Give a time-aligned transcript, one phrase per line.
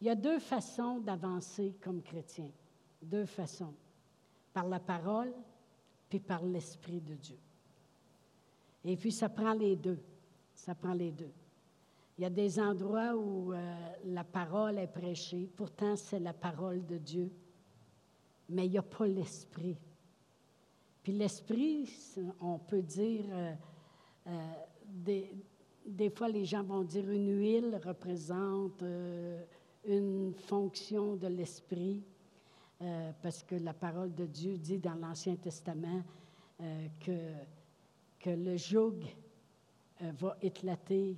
[0.00, 2.50] Il y a deux façons d'avancer comme chrétien.
[3.02, 3.74] Deux façons.
[4.52, 5.32] Par la parole,
[6.08, 7.38] puis par l'Esprit de Dieu.
[8.84, 9.98] Et puis, ça prend les deux.
[10.54, 11.32] Ça prend les deux.
[12.20, 13.74] Il y a des endroits où euh,
[14.04, 17.32] la parole est prêchée, pourtant c'est la parole de Dieu,
[18.50, 19.78] mais il n'y a pas l'esprit.
[21.02, 21.90] Puis l'esprit,
[22.42, 23.54] on peut dire, euh,
[24.26, 24.52] euh,
[24.84, 25.32] des,
[25.86, 28.84] des, fois les gens vont dire une huile représente
[29.86, 32.02] une fonction de l'esprit,
[33.22, 36.02] parce que la parole de Dieu dit dans l'Ancien Testament
[36.58, 37.32] que,
[38.18, 38.94] que le joug
[40.00, 41.16] va éclater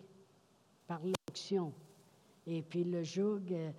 [0.87, 1.73] par l'onction.
[2.47, 3.71] Et puis le joug, euh,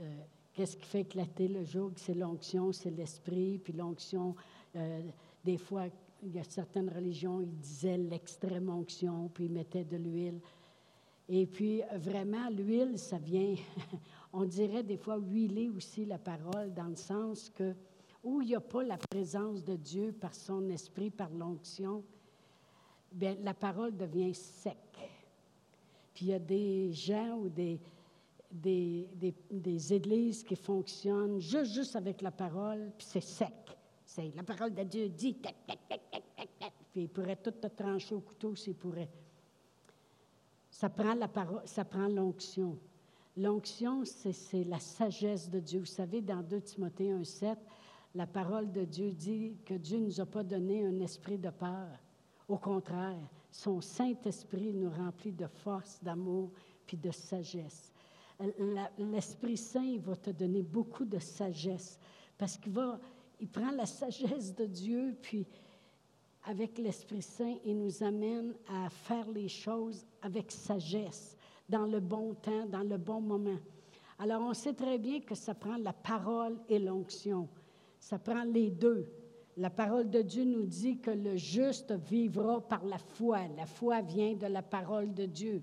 [0.00, 0.16] euh,
[0.52, 1.92] qu'est-ce qui fait éclater le joug?
[1.96, 3.58] C'est l'onction, c'est l'esprit.
[3.58, 4.34] Puis l'onction,
[4.76, 5.02] euh,
[5.44, 5.86] des fois,
[6.22, 10.40] il y a certaines religions, ils disaient l'extrême onction, puis ils mettaient de l'huile.
[11.28, 13.54] Et puis, vraiment, l'huile, ça vient,
[14.32, 17.74] on dirait des fois huiler aussi la parole, dans le sens que
[18.22, 22.02] où il n'y a pas la présence de Dieu par son esprit, par l'onction,
[23.12, 24.76] bien, la parole devient sec.
[26.12, 27.78] Puis il y a des gens ou des,
[28.50, 29.08] des,
[29.50, 33.52] des, églises qui fonctionnent juste, avec la parole, puis c'est sec.
[34.04, 37.66] C'est la parole de Dieu dit, tac, tac, tac, tac, puis il pourrait tout te
[37.68, 39.10] trancher au couteau s'il pourrait.
[40.76, 42.78] Ça prend la parole, ça prend l'onction.
[43.34, 45.80] L'onction, c'est la sagesse de Dieu.
[45.80, 47.56] Vous savez, dans 2 Timothée 1,7,
[48.14, 51.48] la parole de Dieu dit que Dieu ne nous a pas donné un esprit de
[51.48, 51.88] peur.
[52.46, 56.50] Au contraire, son Saint-Esprit nous remplit de force, d'amour,
[56.86, 57.90] puis de sagesse.
[58.98, 61.98] L'Esprit Saint va te donner beaucoup de sagesse
[62.36, 63.00] parce qu'il va,
[63.40, 65.46] il prend la sagesse de Dieu, puis
[66.46, 71.36] avec l'Esprit Saint, il nous amène à faire les choses avec sagesse,
[71.68, 73.58] dans le bon temps, dans le bon moment.
[74.18, 77.48] Alors, on sait très bien que ça prend la parole et l'onction.
[77.98, 79.08] Ça prend les deux.
[79.56, 83.40] La parole de Dieu nous dit que le juste vivra par la foi.
[83.56, 85.62] La foi vient de la parole de Dieu.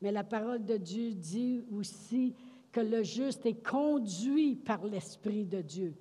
[0.00, 2.34] Mais la parole de Dieu dit aussi
[2.72, 5.94] que le juste est conduit par l'Esprit de Dieu.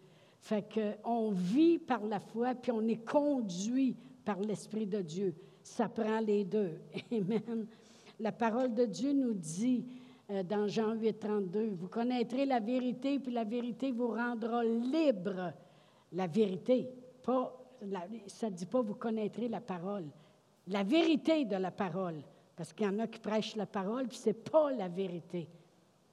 [0.47, 5.35] Fait qu'on vit par la foi, puis on est conduit par l'Esprit de Dieu.
[5.61, 6.79] Ça prend les deux.
[7.11, 7.67] Amen.
[8.17, 9.85] La parole de Dieu nous dit
[10.29, 15.51] euh, dans Jean 8, 32, vous connaîtrez la vérité, puis la vérité vous rendra libre.
[16.13, 16.89] La vérité
[18.27, 20.05] ça ne dit pas vous connaîtrez la parole.
[20.67, 22.21] La vérité de la parole.
[22.55, 25.49] Parce qu'il y en a qui prêchent la parole, puis ce n'est pas la vérité.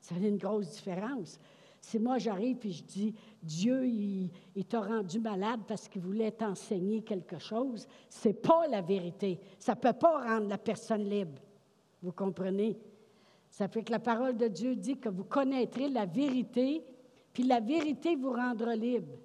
[0.01, 1.39] Ça a une grosse différence.
[1.85, 4.31] Si moi j'arrive et je dis Dieu, il,
[4.67, 9.39] t'a rendu malade parce qu'il voulait t'enseigner quelque chose, ce n'est pas la vérité.
[9.59, 11.43] Ça ne peut pas rendre la personne libre.
[12.03, 12.79] Vous comprenez?
[13.51, 16.83] Ça fait que la parole de Dieu dit que vous connaîtrez la vérité,
[17.35, 19.19] puis la vérité vous rendra libre.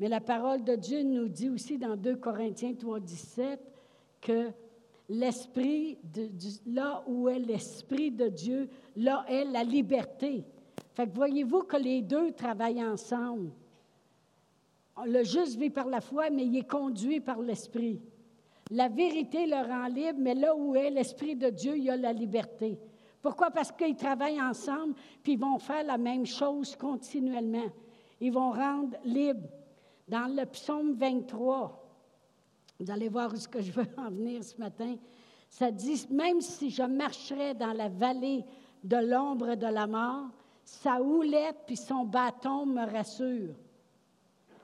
[0.00, 3.60] Mais la parole de Dieu nous dit aussi dans 2 Corinthiens 3, 17
[4.20, 4.50] que
[5.08, 5.98] l'esprit,
[6.66, 10.44] là où est l'esprit de Dieu, là est la liberté.
[11.06, 13.50] Voyez-vous que les deux travaillent ensemble.
[15.04, 18.00] Le juste vit par la foi, mais il est conduit par l'esprit.
[18.70, 21.96] La vérité le rend libre, mais là où est l'esprit de Dieu, il y a
[21.96, 22.78] la liberté.
[23.22, 23.50] Pourquoi?
[23.50, 27.70] Parce qu'ils travaillent ensemble, puis ils vont faire la même chose continuellement.
[28.20, 29.48] Ils vont rendre libre
[30.08, 31.80] dans le psaume 23,
[32.80, 34.96] vous allez voir où ce que je veux en venir ce matin,
[35.48, 38.44] ça dit, même si je marcherais dans la vallée
[38.82, 40.30] de l'ombre de la mort,
[40.64, 43.56] sa houlette puis son bâton me rassurent.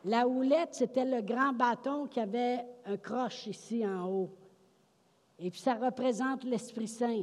[0.04, 4.30] La houlette, c'était le grand bâton qui avait un croche ici en haut.
[5.38, 7.22] Et puis ça représente l'Esprit Saint.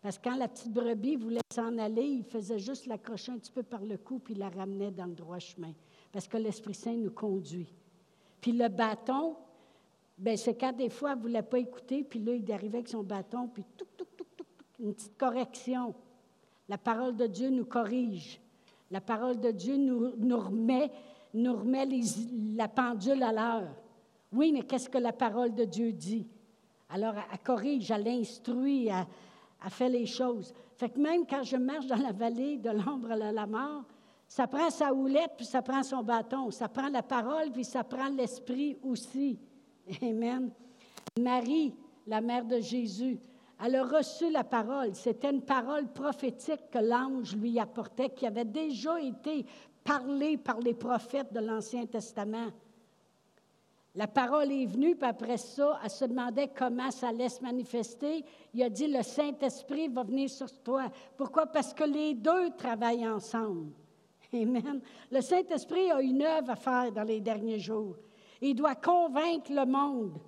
[0.00, 3.52] Parce que quand la petite brebis voulait s'en aller, il faisait juste l'accrocher un petit
[3.52, 5.72] peu par le cou, puis il la ramenait dans le droit chemin
[6.14, 7.74] parce que l'Esprit Saint nous conduit.
[8.40, 9.34] Puis le bâton,
[10.16, 12.88] ben c'est quand des fois, elle ne voulait pas écouter, puis là, il arrivait avec
[12.88, 14.46] son bâton, puis tout, tout, tout, tout,
[14.78, 15.92] une petite correction.
[16.68, 18.40] La parole de Dieu nous corrige.
[18.90, 20.90] La parole de Dieu nous, nous remet,
[21.34, 21.86] nous remet
[22.56, 23.74] la pendule à l'heure.
[24.32, 26.26] Oui, mais qu'est-ce que la parole de Dieu dit?
[26.88, 29.06] Alors, elle, corrige, elle instruit, elle,
[29.64, 30.52] elle, fait les choses.
[30.76, 33.84] Fait que même quand je marche dans la vallée de l'ombre de la mort,
[34.26, 36.50] ça prend sa houlette, puis ça prend son bâton.
[36.50, 39.38] Ça prend la parole, puis ça prend l'esprit aussi.
[40.02, 40.50] Amen.
[41.20, 41.74] Marie,
[42.06, 43.18] la mère de Jésus,
[43.62, 44.94] elle a reçu la parole.
[44.94, 49.46] C'était une parole prophétique que l'ange lui apportait, qui avait déjà été
[49.82, 52.50] parlée par les prophètes de l'Ancien Testament.
[53.96, 58.24] La parole est venue, puis après ça, elle se demandait comment ça allait se manifester.
[58.52, 60.90] Il a dit, le Saint-Esprit va venir sur toi.
[61.16, 61.46] Pourquoi?
[61.46, 63.70] Parce que les deux travaillent ensemble.
[64.32, 64.80] Amen.
[65.12, 67.94] Le Saint-Esprit a une œuvre à faire dans les derniers jours.
[68.40, 70.18] Il doit convaincre le monde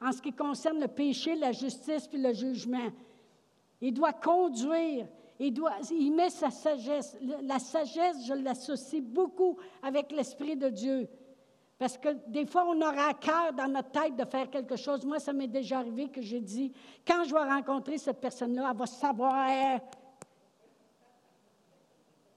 [0.00, 2.90] en ce qui concerne le péché, la justice puis le jugement.
[3.80, 5.06] Il doit conduire.
[5.40, 5.58] Il,
[5.90, 7.16] il met sa sagesse.
[7.42, 11.08] La sagesse, je l'associe beaucoup avec l'Esprit de Dieu.
[11.78, 15.04] Parce que des fois, on aura à cœur dans notre tête de faire quelque chose.
[15.04, 16.72] Moi, ça m'est déjà arrivé que j'ai dit,
[17.06, 19.48] quand je vais rencontrer cette personne-là, elle va savoir.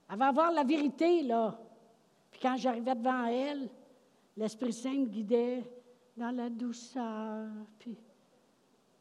[0.08, 1.58] Elle va avoir la vérité, là.
[2.30, 3.68] Puis quand j'arrivais devant elle,
[4.36, 5.64] l'Esprit Saint me guidait
[6.22, 7.48] dans la douceur,
[7.80, 7.98] puis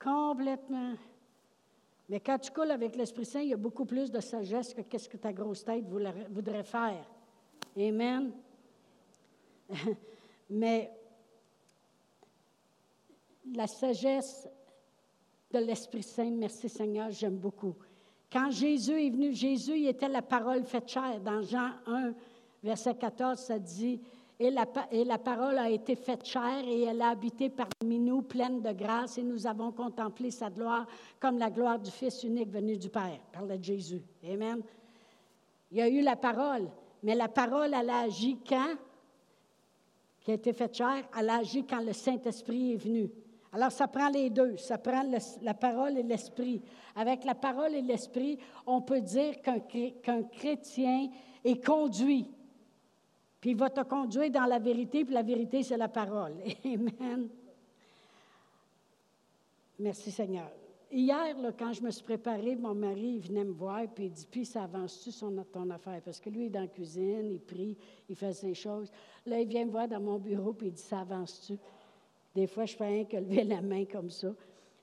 [0.04, 0.96] complètement.
[2.10, 4.82] Mais quand tu coules avec l'Esprit Saint, il y a beaucoup plus de sagesse que
[4.82, 7.06] qu'est-ce que ta grosse tête voudrait faire.
[7.78, 8.32] Amen.
[10.50, 10.92] Mais
[13.54, 14.50] la sagesse
[15.52, 17.76] de l'Esprit Saint, merci Seigneur, j'aime beaucoup.
[18.32, 21.22] Quand Jésus est venu, Jésus il était la parole faite chair.
[21.22, 22.14] Dans Jean 1,
[22.64, 24.02] verset 14, ça dit,
[24.44, 28.72] et la, parole a été faite chair et elle a habité parmi nous pleine de
[28.72, 30.88] grâce et nous avons contemplé sa gloire
[31.20, 33.20] comme la gloire du Fils unique venu du Père.
[33.32, 34.02] Parle de Jésus.
[34.28, 34.64] Amen.
[35.70, 36.70] Il y a eu la parole,
[37.04, 38.76] mais la parole, elle a agi quand?
[40.22, 43.12] qui a été faite chair, elle a agi quand le Saint-Esprit est venu.
[43.54, 44.56] Alors, ça prend les deux.
[44.58, 45.04] Ça prend
[45.42, 46.62] la parole et l'esprit.
[46.96, 51.10] Avec la parole et l'esprit, on peut dire qu'un chrétien
[51.44, 52.30] est conduit.
[53.42, 56.36] Puis il va te conduire dans la vérité, puis la vérité, c'est la parole.
[56.64, 57.28] Amen.
[59.80, 60.52] Merci Seigneur.
[60.92, 64.46] Hier, quand je me suis préparée, mon mari venait me voir et il dit Puis
[64.46, 65.10] ça avance-tu
[65.52, 66.02] ton affaire?
[66.04, 67.78] Parce que lui, il est dans la cuisine, il prie,
[68.10, 68.92] il fait ses choses.
[69.26, 71.58] Là, il vient me voir dans mon bureau et il dit Ça avance-tu?
[72.36, 74.36] Des fois, je fais rien que lever la main comme ça.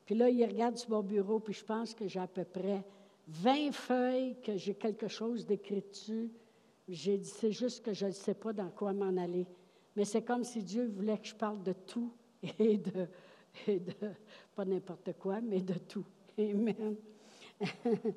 [0.05, 2.83] Puis là, il regarde sur mon bureau, puis je pense que j'ai à peu près
[3.29, 6.31] 20 feuilles, que j'ai quelque chose d'écrit dessus.
[6.89, 9.47] J'ai dit C'est juste que je ne sais pas dans quoi m'en aller.
[9.95, 12.13] Mais c'est comme si Dieu voulait que je parle de tout
[12.59, 13.09] et de
[13.67, 13.93] et de,
[14.55, 16.05] pas n'importe quoi, mais de tout.
[16.39, 16.97] Amen.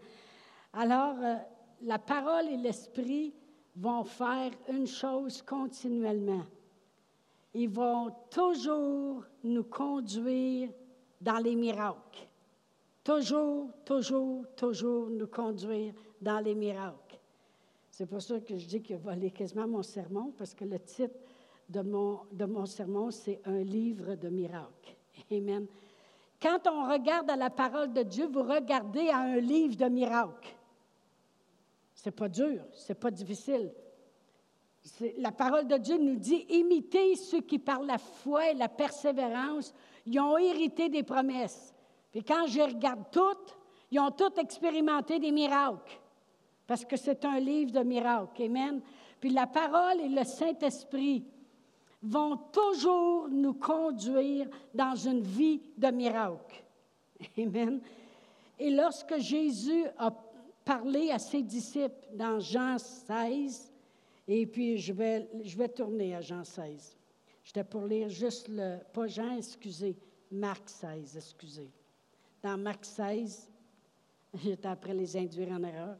[0.74, 1.36] Alors, euh,
[1.84, 3.34] la parole et l'esprit
[3.76, 6.46] vont faire une chose continuellement.
[7.54, 10.70] Ils vont toujours nous conduire
[11.20, 12.28] dans les miracles.
[13.04, 17.20] Toujours, toujours, toujours nous conduire dans les miracles.
[17.92, 20.80] C'est pour ça que je dis qu'il a volé quasiment mon sermon, parce que le
[20.80, 21.20] titre
[21.68, 24.96] de mon, de mon sermon, c'est Un livre de miracles.
[25.30, 25.68] Amen.
[26.42, 30.56] Quand on regarde à la parole de Dieu, vous regardez à un livre de miracles.
[31.94, 33.72] C'est pas dur, c'est pas difficile.
[35.18, 39.74] La parole de Dieu nous dit imitez ceux qui, par la foi et la persévérance,
[40.08, 41.76] ils ont hérité des promesses.
[42.12, 43.58] Puis quand je regarde toutes,
[43.92, 46.01] ils ont toutes expérimenté des miracles.
[46.68, 48.44] Parce que c'est un livre de miracles.
[48.44, 48.82] Amen.
[49.20, 51.26] Puis la parole et le Saint-Esprit
[52.02, 56.64] vont toujours nous conduire dans une vie de miracle.
[57.38, 57.82] Amen.
[58.58, 60.12] Et lorsque Jésus a
[60.66, 63.72] parlé à ses disciples dans Jean 16,
[64.28, 66.98] et puis je vais, je vais tourner à Jean 16.
[67.44, 69.98] J'étais pour lire juste le, pas Jean, excusez,
[70.32, 71.70] Marc 16, excusez.
[72.42, 73.50] Dans Marc 16,
[74.44, 75.98] j'étais après les induire en erreur.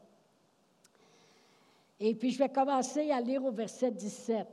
[2.04, 4.48] Et puis je vais commencer à lire au verset 17.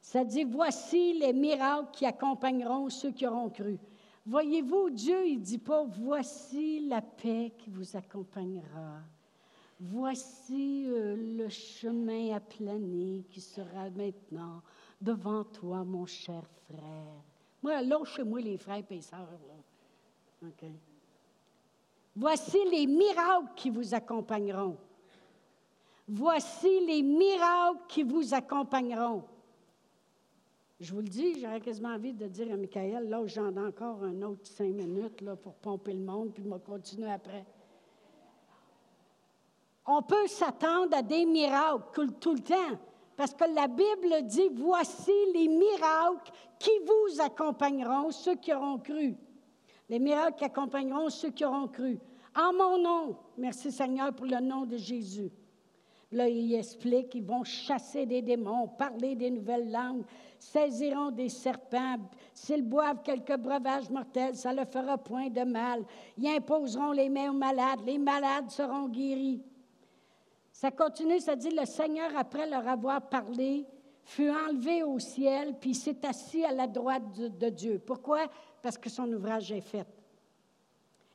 [0.00, 3.78] Ça dit, voici les miracles qui accompagneront ceux qui auront cru.
[4.26, 8.98] Voyez-vous, Dieu, il ne dit pas, voici la paix qui vous accompagnera.
[9.78, 14.62] Voici euh, le chemin aplani qui sera maintenant
[15.00, 17.22] devant toi, mon cher frère.
[17.62, 19.28] Moi, là, chez moi, les frères et sœurs.
[22.16, 24.76] Voici les miracles qui vous accompagneront.
[26.08, 29.24] Voici les miracles qui vous accompagneront.
[30.78, 34.04] Je vous le dis, j'aurais quasiment envie de dire à Michael, là, j'en ai encore
[34.04, 37.46] un autre cinq minutes pour pomper le monde, puis me continuer après.
[39.86, 42.78] On peut s'attendre à des miracles tout le temps,
[43.16, 49.16] parce que la Bible dit, voici les miracles qui vous accompagneront, ceux qui auront cru.
[49.88, 51.98] Les miracles qui accompagneront ceux qui auront cru.
[52.36, 55.30] En mon nom, merci Seigneur pour le nom de Jésus.
[56.12, 60.04] Là, il explique qu'ils vont chasser des démons, parler des nouvelles langues,
[60.38, 61.96] saisiront des serpents.
[62.32, 65.84] S'ils boivent quelques breuvages mortels, ça ne leur fera point de mal.
[66.16, 67.80] Ils imposeront les mains aux malades.
[67.84, 69.42] Les malades seront guéris.
[70.52, 73.66] Ça continue, ça dit, le Seigneur, après leur avoir parlé,
[74.04, 77.82] fut enlevé au ciel, puis s'est assis à la droite de, Dieu.
[77.84, 78.26] Pourquoi?
[78.62, 79.86] Parce que son ouvrage est fait.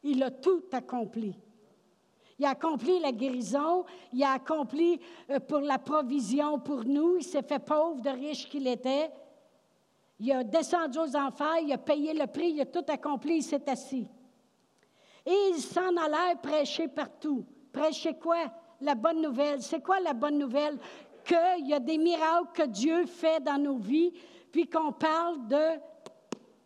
[0.03, 1.33] Il a tout accompli.
[2.41, 7.24] Il a accompli la guérison, il a accompli euh, pour la provision pour nous, il
[7.24, 9.12] s'est fait pauvre de riche qu'il était.
[10.19, 13.43] Il a descendu aux enfers, il a payé le prix, il a tout accompli, il
[13.43, 14.07] s'est assis.
[15.24, 17.45] Et il s'en allait prêcher partout.
[17.71, 18.51] Prêcher quoi?
[18.81, 19.62] La bonne nouvelle.
[19.62, 20.79] C'est quoi la bonne nouvelle?
[21.24, 24.13] Qu'il y a des miracles que Dieu fait dans nos vies,
[24.51, 25.79] puis qu'on parle de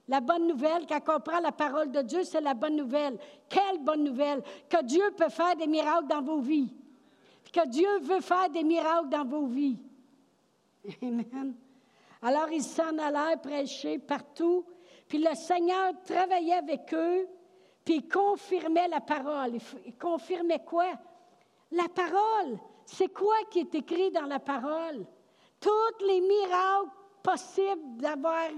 [0.07, 3.17] la bonne nouvelle, quand on prend la parole de Dieu, c'est la bonne nouvelle.
[3.49, 4.43] Quelle bonne nouvelle!
[4.69, 6.71] Que Dieu peut faire des miracles dans vos vies.
[7.51, 9.79] Que Dieu veut faire des miracles dans vos vies.
[11.01, 11.55] Amen.
[12.21, 14.65] Alors ils s'en allaient prêcher partout.
[15.07, 17.27] Puis le Seigneur travaillait avec eux,
[17.83, 19.57] puis il confirmait la parole.
[19.85, 20.91] Il confirmait quoi?
[21.71, 22.59] La parole.
[22.85, 25.05] C'est quoi qui est écrit dans la parole?
[25.59, 26.89] Tous les miracles
[27.23, 28.49] possibles d'avoir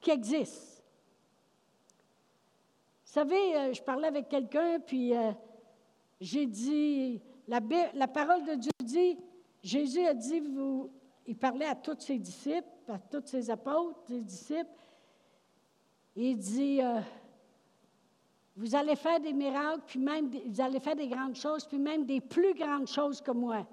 [0.00, 0.71] qui existent.
[3.12, 5.32] Savez, euh, je parlais avec quelqu'un, puis euh,
[6.18, 7.60] j'ai dit, la,
[7.92, 9.18] la, parole de Dieu dit,
[9.62, 10.90] Jésus a dit, vous,
[11.26, 14.70] il parlait à tous ses disciples, à tous ses apôtres, ses disciples,
[16.16, 17.00] il dit, euh,
[18.56, 22.06] vous allez faire des miracles, puis même, vous allez faire des grandes choses, puis même
[22.06, 23.66] des plus grandes choses que moi.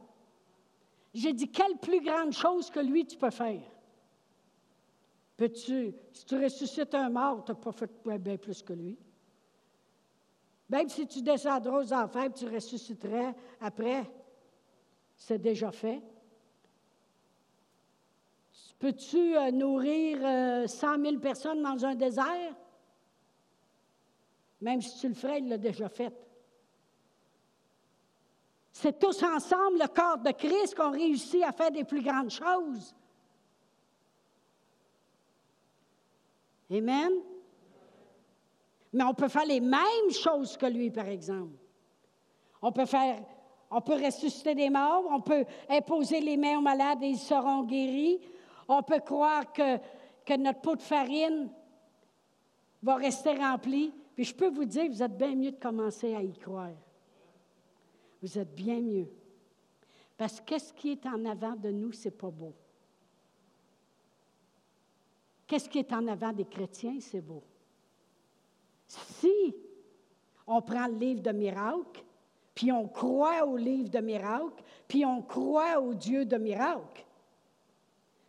[1.13, 3.61] J'ai dit, quelle plus grande chose que lui tu peux faire?
[5.37, 8.97] Peux-tu, si tu ressuscites un mort, tu n'as pas fait bien plus que lui.
[10.69, 14.05] Même si tu descendras aux enfers tu ressusciterais après,
[15.15, 16.01] c'est déjà fait.
[18.77, 22.55] Peux-tu euh, nourrir 100 euh, 000 personnes dans un désert?
[24.61, 26.13] Même si tu le ferais, il l'a déjà fait.
[28.71, 32.95] C'est tous ensemble, le corps de Christ, qu'on réussit à faire des plus grandes choses.
[36.71, 37.11] Amen.
[38.91, 41.53] Mais on peut faire les mêmes choses que lui, par exemple.
[42.61, 43.23] On peut faire,
[43.69, 47.63] on peut ressusciter des morts, on peut imposer les mains aux malades et ils seront
[47.63, 48.19] guéris.
[48.67, 49.77] On peut croire que,
[50.37, 51.49] notre pot de farine
[52.83, 53.93] va rester rempli.
[54.15, 56.75] Puis je peux vous dire, vous êtes bien mieux de commencer à y croire.
[58.21, 59.09] Vous êtes bien mieux.
[60.17, 62.53] Parce que qu'est-ce qui est en avant de nous, c'est pas beau.
[65.47, 67.41] Qu'est-ce qui est en avant des chrétiens, c'est beau.
[68.89, 69.55] Si
[70.47, 72.03] on prend le livre de miracles,
[72.55, 77.05] puis on croit au livre de miracles, puis on croit au Dieu de miracles,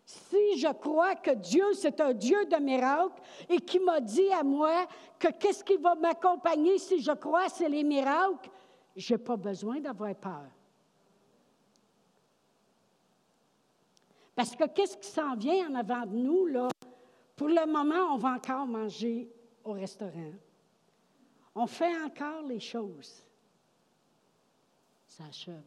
[0.04, 4.42] si je crois que Dieu, c'est un Dieu de miracles et qui m'a dit à
[4.42, 4.86] moi
[5.18, 8.50] que qu'est-ce qui va m'accompagner si je crois, c'est les miracles,
[8.96, 10.48] je n'ai pas besoin d'avoir peur.
[14.34, 16.68] Parce que qu'est-ce qui s'en vient en avant de nous, là?
[17.36, 19.30] Pour le moment, on va encore manger
[19.64, 20.32] au restaurant.
[21.62, 23.22] On fait encore les choses.
[25.06, 25.60] Ça achève.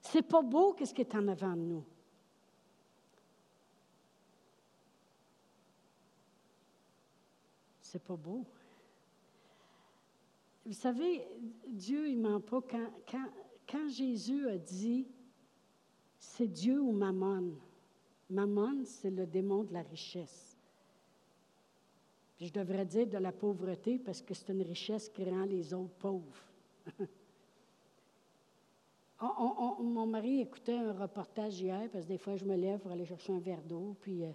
[0.00, 1.84] C'est pas beau qu'est-ce qui est en avant de nous?
[7.82, 8.46] C'est pas beau.
[10.64, 11.28] Vous savez,
[11.68, 12.62] Dieu, il ment pas.
[12.62, 13.28] Quand, quand,
[13.68, 15.06] quand Jésus a dit,
[16.18, 17.58] c'est Dieu ou Mammon?
[18.30, 20.49] Mammon, c'est le démon de la richesse.
[22.40, 25.94] Je devrais dire de la pauvreté parce que c'est une richesse qui rend les autres
[25.98, 26.44] pauvres.
[29.20, 33.04] mon mari écoutait un reportage hier, parce que des fois, je me lève pour aller
[33.04, 34.30] chercher un verre d'eau, puis euh,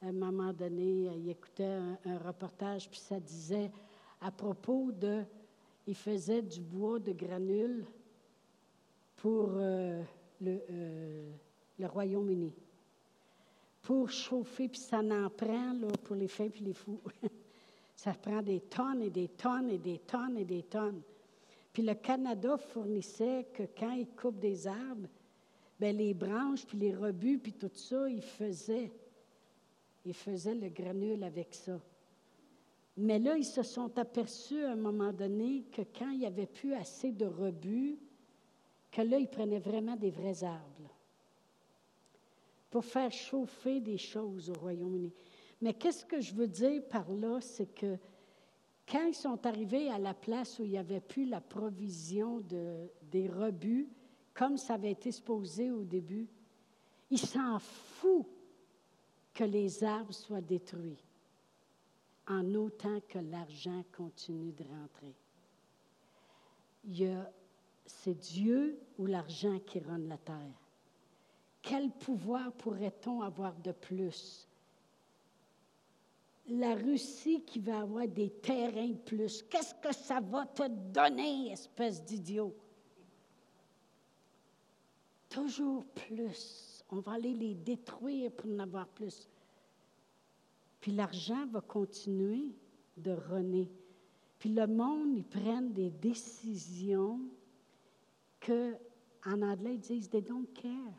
[0.00, 3.70] à un moment donné, il écoutait un, reportage, puis ça disait
[4.20, 5.22] à propos de.
[5.86, 7.84] Il faisait du bois de granules
[9.16, 10.02] pour euh,
[10.40, 11.30] le, euh,
[11.78, 12.52] le Royaume-Uni.
[13.82, 17.00] Pour chauffer, puis ça en prend là, pour les fins et les fous.
[18.02, 21.02] ça prend des tonnes et des tonnes et des tonnes et des tonnes.
[21.72, 25.08] Puis le Canada fournissait que quand ils coupent des arbres,
[25.78, 28.90] bien, les branches, puis les rebuts, puis tout ça, ils faisaient.
[30.04, 31.80] Ils faisaient le granule avec ça.
[32.96, 36.46] Mais là, ils se sont aperçus à un moment donné que quand il n'y avait
[36.46, 38.00] plus assez de rebuts,
[38.90, 40.90] que là, ils prenaient vraiment des vrais arbres
[42.68, 45.12] pour faire chauffer des choses au Royaume-Uni.
[45.62, 47.96] Mais qu'est-ce que je veux dire par là, c'est que
[48.86, 52.90] quand ils sont arrivés à la place où il n'y avait plus la provision de,
[53.10, 53.88] des rebuts,
[54.34, 56.28] comme ça avait été supposé au début,
[57.10, 58.26] ils s'en foutent
[59.32, 61.04] que les arbres soient détruits,
[62.26, 65.14] en autant que l'argent continue de rentrer.
[67.86, 70.58] c'est Dieu ou l'argent qui rend la terre.
[71.62, 74.48] Quel pouvoir pourrait-on avoir de plus?
[76.48, 82.04] La Russie qui va avoir des terrains plus, qu'est-ce que ça va te donner, espèce
[82.04, 82.54] d'idiot?
[85.28, 86.84] Toujours plus.
[86.90, 89.28] On va aller les détruire pour en avoir plus.
[90.80, 92.54] Puis l'argent va continuer
[92.96, 93.72] de renaître.
[94.38, 97.20] Puis le monde, ils prennent des décisions
[98.40, 98.74] que,
[99.24, 100.92] en anglais, ils disent they don't care.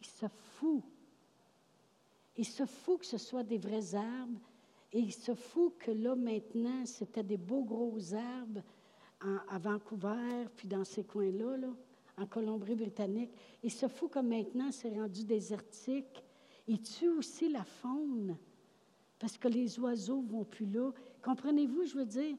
[0.00, 0.82] Ils se foutent.
[2.36, 4.40] Ils se foutent que ce soit des vrais arbres.
[4.96, 8.62] Et ils se foutent que là, maintenant, c'était des beaux gros arbres
[9.50, 11.68] à Vancouver, puis dans ces coins-là, là,
[12.16, 13.30] en Colombie-Britannique.
[13.62, 16.24] Ils se foutent que maintenant, c'est rendu désertique.
[16.66, 18.38] Ils tuent aussi la faune
[19.18, 20.90] parce que les oiseaux vont plus là.
[21.22, 22.34] Comprenez-vous, je veux dire,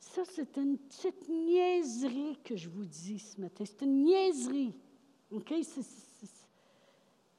[0.00, 3.64] ça, c'est une petite niaiserie que je vous dis ce matin.
[3.64, 4.76] C'est une niaiserie.
[5.30, 5.54] OK?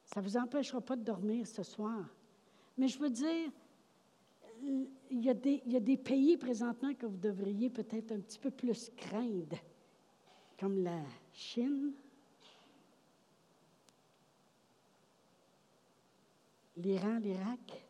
[0.05, 2.05] ça ne vous empêchera pas de dormir ce soir.
[2.77, 3.51] Mais je veux dire,
[4.61, 9.57] il y, a des, pays présentement que vous devriez peut-être un petit peu plus craindre,
[10.59, 11.01] comme la
[11.33, 11.93] Chine,
[16.77, 17.83] l'Iran, l'Irak.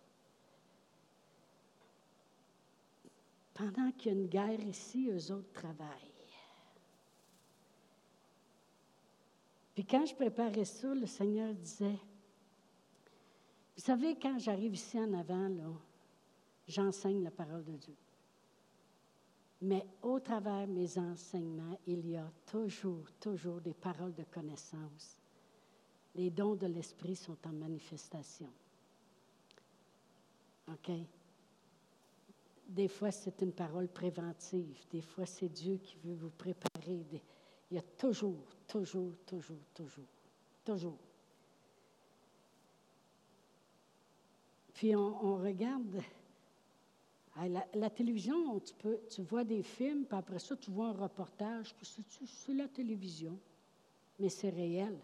[3.53, 6.13] Pendant qu'il y a une guerre ici, eux autres travaillent.
[9.73, 11.99] Puis quand je préparais ça, le Seigneur disait,
[13.75, 15.71] vous savez, quand j'arrive ici en avant, là,
[16.67, 17.95] j'enseigne la parole de Dieu.
[19.61, 25.17] Mais au travers de mes enseignements, il y a toujours, toujours des paroles de connaissance.
[26.15, 28.49] Les dons de l'Esprit sont en manifestation.
[30.67, 30.91] OK?
[32.67, 34.85] Des fois, c'est une parole préventive.
[34.91, 37.05] Des fois, c'est Dieu qui veut vous préparer.
[37.71, 40.05] Il y a toujours, toujours, toujours, toujours,
[40.63, 40.99] toujours.
[44.73, 46.03] Puis on, regarde
[47.45, 51.75] la, télévision, tu, peux, tu vois des films, puis après ça, tu vois un reportage.
[51.81, 53.37] C'est la télévision,
[54.19, 54.97] mais c'est réel.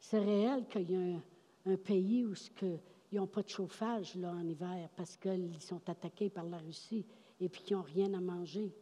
[0.00, 1.20] C'est réel qu'il y a
[1.66, 2.34] un, pays où
[3.12, 7.04] ils n'ont pas de chauffage là, en hiver parce qu'ils sont attaqués par la Russie
[7.40, 8.72] et puis qu'ils n'ont rien à manger.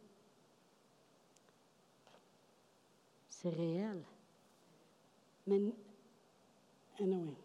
[3.29, 4.01] C'est réel.
[5.47, 5.59] Mais,
[6.99, 7.35] anyway,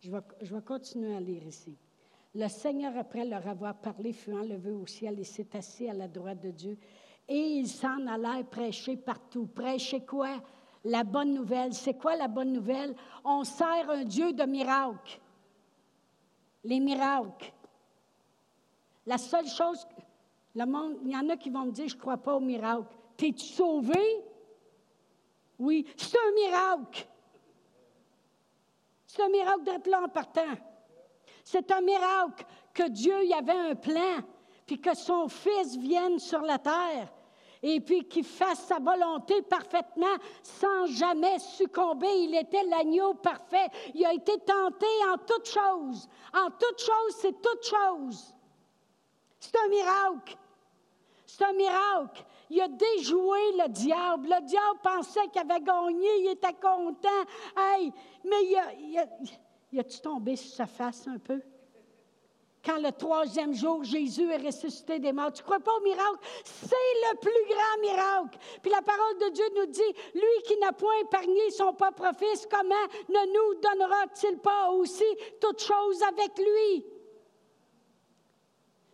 [0.00, 1.76] je vais, continuer à lire ici.
[2.34, 6.08] Le Seigneur, après leur avoir parlé, fut enlevé au ciel et s'est assis à la
[6.08, 6.78] droite de Dieu.
[7.28, 9.46] Et il s'en allait prêcher partout.
[9.46, 10.40] Prêcher quoi?
[10.84, 11.74] La bonne nouvelle.
[11.74, 12.94] C'est quoi la bonne nouvelle?
[13.24, 15.20] On sert un Dieu de miracles
[16.64, 17.52] les miracles.
[19.06, 19.86] La seule chose,
[20.54, 22.40] le monde, il y en a qui vont me dire, je ne crois pas aux
[22.40, 22.86] miracles.
[23.16, 24.24] T'es-tu sauvé?
[25.58, 27.06] Oui, c'est un miracle.
[29.12, 30.54] C'est un miracle d'être là en partant.
[31.42, 34.20] C'est un miracle que Dieu y avait un plan,
[34.64, 37.12] puis que son Fils vienne sur la terre
[37.60, 42.06] et puis qu'il fasse sa volonté parfaitement sans jamais succomber.
[42.20, 43.68] Il était l'agneau parfait.
[43.94, 46.08] Il a été tenté en toutes choses.
[46.32, 48.32] En toutes choses, c'est toutes choses.
[49.40, 50.38] C'est un miracle.
[51.26, 52.24] C'est un miracle.
[52.50, 54.28] Il a déjoué le diable.
[54.28, 57.08] Le diable pensait qu'il avait gagné, il était content.
[57.56, 57.92] Hey,
[58.24, 58.42] mais
[59.72, 61.40] il a-tu tombé sur sa face un peu?
[62.64, 65.32] quand le troisième jour, Jésus est ressuscité des morts.
[65.32, 66.18] Tu ne crois pas au miracle?
[66.44, 66.76] C'est
[67.10, 68.38] le plus grand miracle.
[68.62, 72.46] Puis la parole de Dieu nous dit, lui qui n'a point épargné son propre fils,
[72.50, 75.04] comment ne nous donnera-t-il pas aussi
[75.40, 76.84] toutes choses avec lui?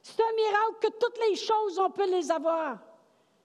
[0.03, 2.79] C'est un miracle que toutes les choses, on peut les avoir.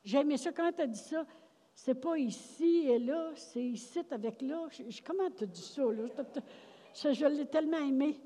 [0.04, 1.26] J'ai aimé ça quand tu as dit ça?
[1.74, 4.68] C'est pas ici et là, c'est ici avec là.
[5.06, 5.84] comment tu as dit ça?
[5.84, 7.14] Là?
[7.14, 8.20] je l'ai tellement aimé.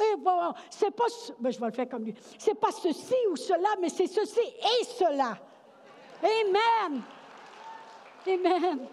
[0.00, 0.14] Eh,
[0.70, 1.06] c'est pas,
[1.40, 2.14] ben, je vais le faire comme lui.
[2.38, 5.36] C'est pas ceci ou cela, mais c'est ceci et cela.
[6.22, 7.02] Amen.
[8.26, 8.86] Amen.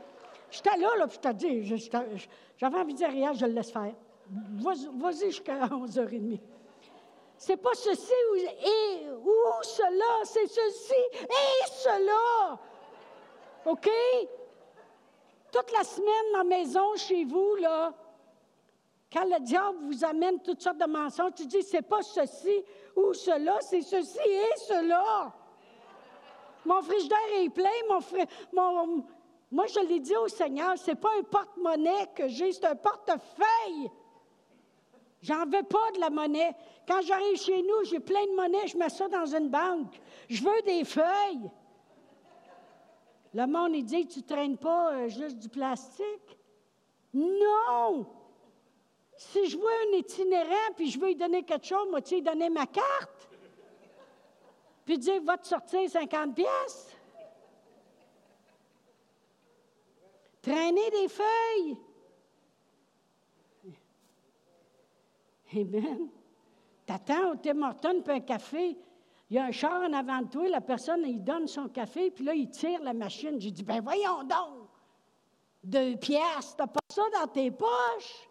[0.49, 1.63] J'étais là, là, puis je t'ai dit,
[2.57, 3.93] j'avais envie de dire rien, je le laisse faire.
[4.29, 6.39] Vas-y jusqu'à 11h30.
[7.37, 12.59] C'est pas ceci ou, et, ou cela, c'est ceci et cela.
[13.65, 13.89] OK?
[15.51, 17.93] Toute la semaine la maison, chez vous, là,
[19.11, 22.63] quand le diable vous amène toutes sortes de mensonges, tu dis, c'est pas ceci
[22.95, 25.33] ou cela, c'est ceci et cela.
[26.65, 29.05] Mon frigidaire est plein, mon, frère, mon
[29.51, 33.91] moi je l'ai dit au Seigneur, c'est pas un porte-monnaie que j'ai, c'est un portefeuille.
[35.21, 36.55] J'en veux pas de la monnaie.
[36.87, 39.99] Quand j'arrive chez nous, j'ai plein de monnaie, je mets ça dans une banque.
[40.29, 41.49] Je veux des feuilles.
[43.33, 46.37] Le monde, dit, tu ne traînes pas euh, juste du plastique.
[47.13, 48.05] Non!
[49.17, 52.21] Si je vois un itinérant puis je veux lui donner quelque chose, moi, tu lui
[52.21, 53.29] donner ma carte?
[54.85, 56.95] Puis dire, va te sortir 50 pièces.
[60.41, 61.77] Traîner des feuilles.
[65.55, 66.09] Amen.
[66.85, 68.77] T'attends au Tim Hortons pour un café.
[69.29, 72.11] Il y a un char en avant de toi, la personne, il donne son café,
[72.11, 73.41] puis là, il tire la machine.
[73.41, 74.67] J'ai dit, ben voyons donc,
[75.63, 78.29] deux pièces, t'as pas ça dans tes poches?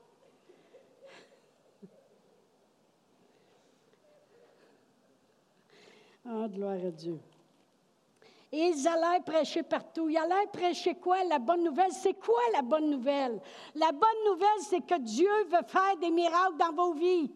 [6.26, 7.18] Oh, gloire à Dieu.
[8.54, 10.08] Et ils allaient prêcher partout.
[10.08, 11.24] Ils allaient prêcher quoi?
[11.24, 11.90] La bonne nouvelle.
[11.90, 13.40] C'est quoi la bonne nouvelle?
[13.74, 17.32] La bonne nouvelle, c'est que Dieu veut faire des miracles dans vos vies.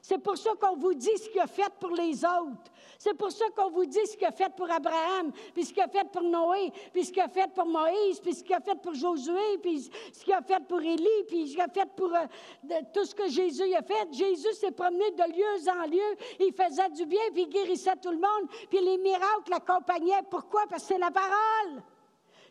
[0.00, 2.72] C'est pour ça qu'on vous dit ce qu'il a fait pour les autres.
[2.98, 5.82] C'est pour ça qu'on vous dit ce qu'il a fait pour Abraham, puis ce qu'il
[5.82, 8.60] a fait pour Noé, puis ce qu'il a fait pour Moïse, puis ce qu'il a
[8.60, 11.88] fait pour Josué, puis ce qu'il a fait pour Élie, puis ce qu'il a fait
[11.94, 14.12] pour euh, tout ce que Jésus a fait.
[14.12, 16.16] Jésus s'est promené de lieu en lieu.
[16.40, 20.22] Il faisait du bien, puis il guérissait tout le monde, puis les miracles l'accompagnaient.
[20.30, 20.62] Pourquoi?
[20.68, 21.82] Parce que c'est la parole.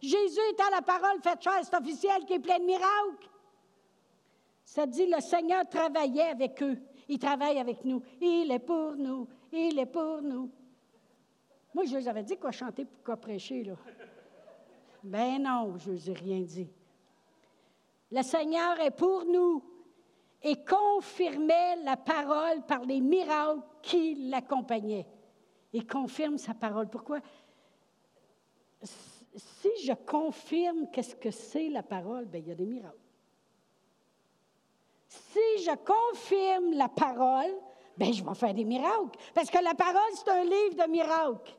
[0.02, 3.30] Jésus étant la parole faite chair, c'est officiel qui est plein de miracles.
[4.64, 6.78] Ça dit, le Seigneur travaillait avec eux.
[7.08, 8.02] Il travaille avec nous.
[8.20, 9.28] Il est pour nous.
[9.58, 10.52] Il est pour nous.
[11.74, 13.76] Moi, je vous avais dit quoi chanter, quoi prêcher, là.
[15.02, 16.70] Ben non, je ne vous ai rien dit.
[18.12, 19.64] Le Seigneur est pour nous
[20.44, 25.08] et confirmait la parole par les miracles qui l'accompagnaient.
[25.72, 26.90] Il confirme sa parole.
[26.90, 27.20] Pourquoi?
[28.84, 33.00] Si je confirme qu'est-ce que c'est la parole, bien, il y a des miracles.
[35.08, 37.54] Si je confirme la parole,
[37.98, 39.18] ben je vais faire des miracles.
[39.34, 41.56] Parce que la parole, c'est un livre de miracles.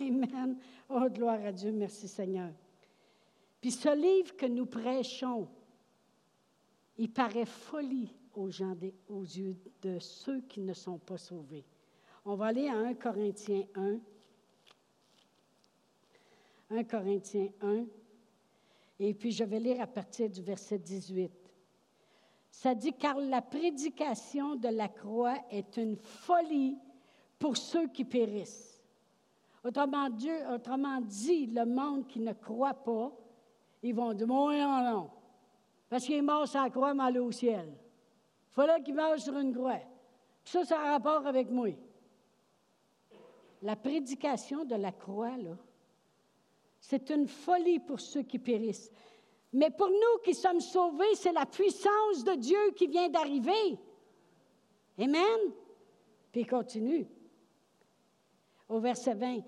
[0.00, 0.58] Amen.
[0.88, 1.72] Oh, gloire à Dieu.
[1.72, 2.50] Merci Seigneur.
[3.60, 5.48] Puis ce livre que nous prêchons,
[6.98, 8.50] il paraît folie aux,
[9.08, 11.64] aux yeux de ceux qui ne sont pas sauvés.
[12.24, 13.98] On va aller à 1 Corinthiens 1.
[16.70, 17.84] 1 Corinthiens 1.
[19.00, 21.43] Et puis je vais lire à partir du verset 18.
[22.54, 26.78] Ça dit, car la prédication de la croix est une folie
[27.38, 28.80] pour ceux qui périssent.
[29.64, 30.08] Autrement,
[30.50, 33.12] autrement dit, le monde qui ne croit pas,
[33.82, 35.10] ils vont dire, non, non, non,
[35.90, 37.66] parce qu'il est mort sur la croix, mal au ciel.
[37.66, 39.80] Il fallait qu'il meure sur une croix.
[40.44, 41.76] ça, ça a rapport avec moi.
[43.62, 45.56] La prédication de la croix, là,
[46.78, 48.92] c'est une folie pour ceux qui périssent.
[49.54, 53.78] Mais pour nous qui sommes sauvés, c'est la puissance de Dieu qui vient d'arriver.
[54.98, 55.52] Amen.
[56.32, 57.06] Puis il continue.
[58.68, 59.42] Au verset 20,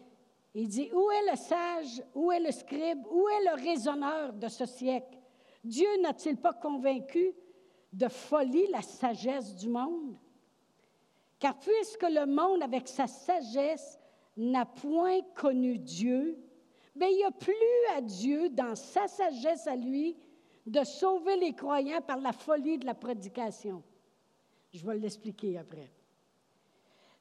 [0.55, 4.47] il dit, Où est le sage, où est le scribe, où est le raisonneur de
[4.47, 5.19] ce siècle?
[5.65, 7.35] Dieu n'a-t-il pas convaincu
[7.93, 10.17] de folie la sagesse du monde?
[11.41, 13.99] Car puisque le monde, avec sa sagesse,
[14.37, 16.39] n'a point connu Dieu,
[16.97, 17.55] mais il a plus
[17.95, 20.17] à Dieu, dans sa sagesse à lui,
[20.67, 23.83] de sauver les croyants par la folie de la prédication.
[24.73, 25.91] Je vais l'expliquer après.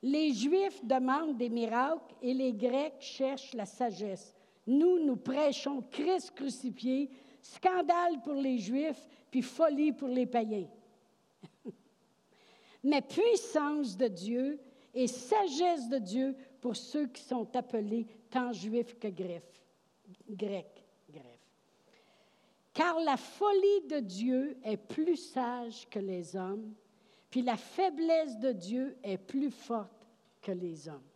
[0.01, 4.35] Les Juifs demandent des miracles et les Grecs cherchent la sagesse.
[4.67, 7.09] Nous, nous prêchons Christ crucifié,
[7.41, 10.67] scandale pour les Juifs, puis folie pour les païens.
[12.83, 14.59] Mais puissance de Dieu
[14.93, 19.54] et sagesse de Dieu pour ceux qui sont appelés tant juifs que grecs
[20.29, 21.45] grec, greffe.
[22.73, 26.73] Car la folie de Dieu est plus sage que les hommes,
[27.29, 30.07] puis la faiblesse de Dieu est plus forte
[30.41, 31.07] que les hommes.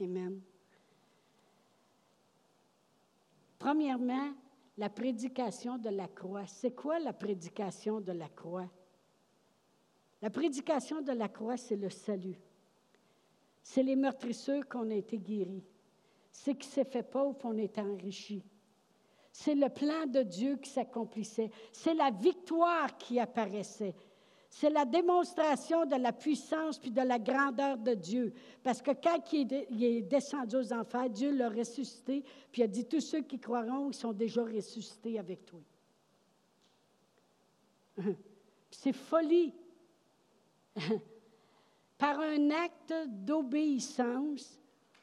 [0.00, 0.40] Amen.
[3.58, 4.32] Premièrement,
[4.78, 6.46] la prédication de la croix.
[6.46, 8.68] C'est quoi la prédication de la croix?
[10.20, 12.38] La prédication de la croix, c'est le salut.
[13.62, 15.64] C'est les meurtrisseurs qu'on a été guéris
[16.44, 18.42] c'est qui s'est fait pauvre, on est enrichi.
[19.32, 21.52] C'est le plan de Dieu qui s'accomplissait.
[21.70, 23.94] C'est la victoire qui apparaissait.
[24.50, 28.34] C'est la démonstration de la puissance puis de la grandeur de Dieu.
[28.60, 32.86] Parce que quand il est descendu aux enfers, Dieu l'a ressuscité, puis il a dit,
[32.86, 35.60] tous ceux qui croiront, ils sont déjà ressuscités avec toi.
[38.68, 39.54] C'est folie.
[41.98, 44.58] Par un acte d'obéissance,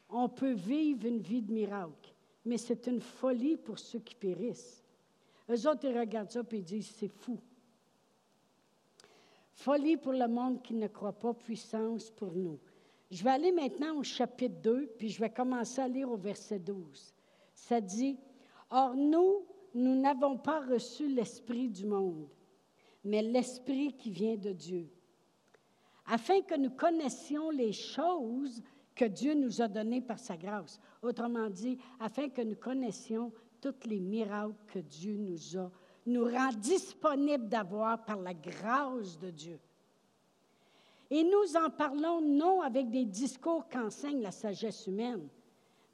[0.10, 2.14] on peut vivre une vie de miracle,
[2.46, 4.84] mais c'est une folie pour ceux qui périssent.
[5.50, 7.40] Eux autres, ils regardent ça et ils disent, c'est fou.
[9.54, 12.60] Folie pour le monde qui ne croit pas, puissance pour nous.
[13.12, 16.60] Je vais aller maintenant au chapitre 2, puis je vais commencer à lire au verset
[16.60, 17.14] 12.
[17.54, 18.18] Ça dit,
[18.70, 22.30] Or nous, nous n'avons pas reçu l'Esprit du monde,
[23.04, 24.88] mais l'Esprit qui vient de Dieu,
[26.06, 28.62] afin que nous connaissions les choses
[29.00, 30.78] que Dieu nous a données par sa grâce.
[31.02, 33.32] Autrement dit, afin que nous connaissions
[33.62, 35.72] tous les miracles que Dieu nous a,
[36.06, 39.58] nous rend disponibles d'avoir par la grâce de Dieu.
[41.10, 45.30] Et nous en parlons non avec des discours qu'enseigne la sagesse humaine,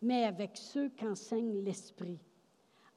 [0.02, 2.18] mais avec ceux qu'enseigne l'Esprit,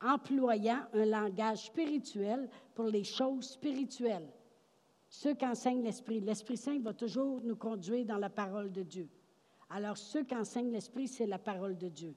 [0.01, 4.33] employant un langage spirituel pour les choses spirituelles.
[5.11, 6.21] Ceux qu'enseigne l'Esprit.
[6.21, 9.09] L'Esprit Saint va toujours nous conduire dans la parole de Dieu.
[9.71, 12.15] Alors, ceux qu'enseigne l'Esprit, c'est la parole de Dieu.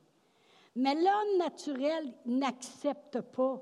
[0.76, 3.62] Mais l'homme naturel n'accepte pas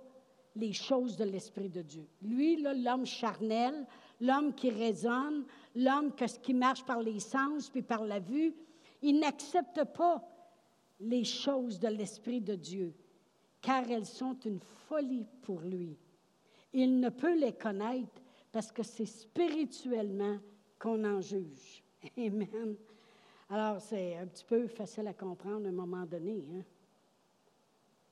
[0.55, 2.07] les choses de l'Esprit de Dieu.
[2.21, 3.87] Lui, l'homme charnel,
[4.21, 8.53] l'homme qui raisonne, l'homme qui marche par les sens puis par la vue,
[9.01, 10.23] il n'accepte pas
[10.99, 12.93] les choses de l'Esprit de Dieu,
[13.61, 15.97] car elles sont une folie pour lui.
[16.73, 18.21] Il ne peut les connaître
[18.51, 20.37] parce que c'est spirituellement
[20.77, 21.83] qu'on en juge.
[22.17, 22.75] Amen.
[23.51, 26.45] Alors, c'est un petit peu facile à comprendre à un moment donné.
[26.53, 26.61] Hein?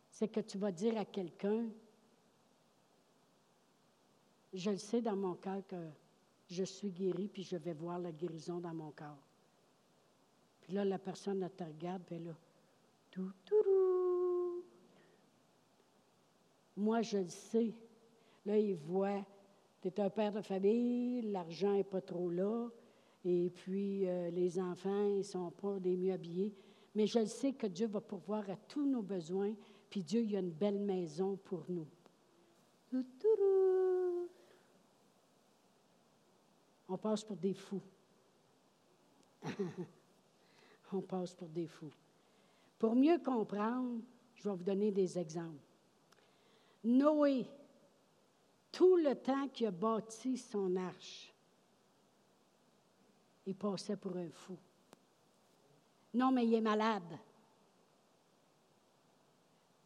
[0.10, 1.65] C'est que tu vas dire à quelqu'un,
[4.52, 5.76] je le sais dans mon cœur que
[6.50, 9.21] je suis guéri, puis je vais voir la guérison dans mon corps.
[10.62, 12.32] Puis là, la personne te regarde, puis là,
[13.12, 14.63] tout, tout,
[16.76, 17.73] Moi, je le sais.
[18.43, 19.23] Là, il voit,
[19.82, 22.69] tu es un père de famille, l'argent n'est pas trop là,
[23.25, 26.53] et puis euh, les enfants, ils ne sont pas des mieux habillés.
[26.95, 29.53] Mais je le sais que Dieu va pourvoir à tous nos besoins,
[29.89, 31.88] puis Dieu, il a une belle maison pour nous.
[36.89, 37.82] On passe pour des fous.
[40.91, 41.91] On passe pour des fous.
[42.80, 44.01] Pour mieux comprendre,
[44.36, 45.67] je vais vous donner des exemples.
[46.84, 47.45] Noé,
[48.71, 51.34] tout le temps qu'il a bâti son arche,
[53.47, 54.55] il passait pour un fou.
[56.13, 57.17] Non, mais il est malade.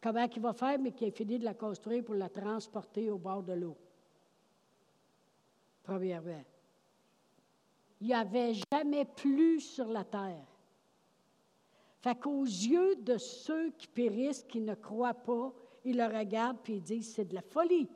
[0.02, 3.18] Comment il va faire, mais qu'il a fini de la construire pour la transporter au
[3.18, 3.76] bord de l'eau?
[5.82, 6.44] Premièrement
[8.02, 10.44] il n'y avait jamais plus sur la terre.
[12.00, 15.52] Fait qu'aux yeux de ceux qui périssent, qui ne croient pas,
[15.84, 17.88] ils le regardent et ils disent c'est de la folie.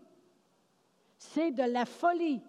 [1.18, 2.40] C'est de la folie.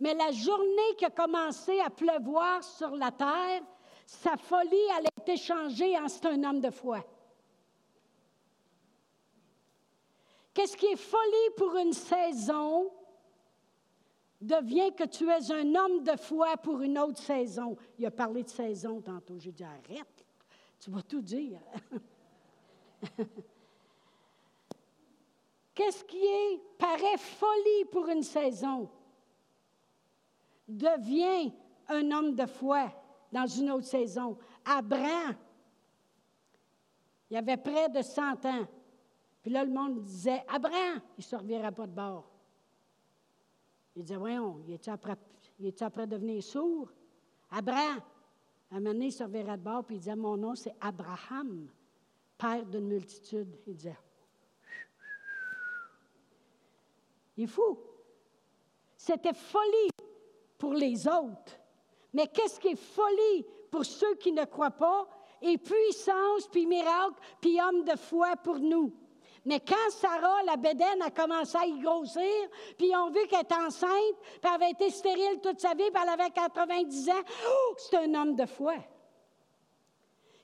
[0.00, 3.62] Mais la journée qui a commencé à pleuvoir sur la terre,
[4.06, 7.04] sa folie, elle a été changée en c'est un homme de foi.
[10.54, 12.90] Qu'est-ce qui est folie pour une saison
[14.40, 17.76] Deviens que tu es un homme de foi pour une autre saison.
[17.98, 19.38] Il a parlé de saison tantôt.
[19.38, 20.24] J'ai dit, arrête,
[20.80, 21.60] tu vas tout dire.
[25.74, 28.90] Qu'est-ce qui est, paraît folie pour une saison?
[30.70, 31.50] Deviens
[31.88, 32.92] un homme de foi
[33.32, 34.38] dans une autre saison.
[34.64, 35.34] Abraham,
[37.28, 38.68] il avait près de 100 ans.
[39.42, 42.30] Puis là, le monde disait, Abraham, il ne se reviendra pas de bord.
[43.96, 45.16] Il disait, voyons, il est-tu après,
[45.80, 46.92] après devenir sourd?
[47.50, 48.00] Abraham.
[48.70, 50.74] À un moment donné, il se reverrait de bord, puis il disait, mon nom, c'est
[50.80, 51.68] Abraham,
[52.38, 53.58] père d'une multitude.
[53.66, 53.98] Il disait,
[57.36, 57.76] il est fou.
[58.96, 59.90] C'était folie
[60.60, 61.58] pour les autres.
[62.12, 65.08] Mais qu'est-ce qui est folie pour ceux qui ne croient pas?
[65.42, 68.92] Et puissance, puis miracle, puis homme de foi pour nous.
[69.46, 73.54] Mais quand Sarah, la bédaine, a commencé à y grossir, puis ont vu qu'elle était
[73.54, 77.74] enceinte, puis elle avait été stérile toute sa vie, puis elle avait 90 ans, oh,
[77.78, 78.74] c'est un homme de foi.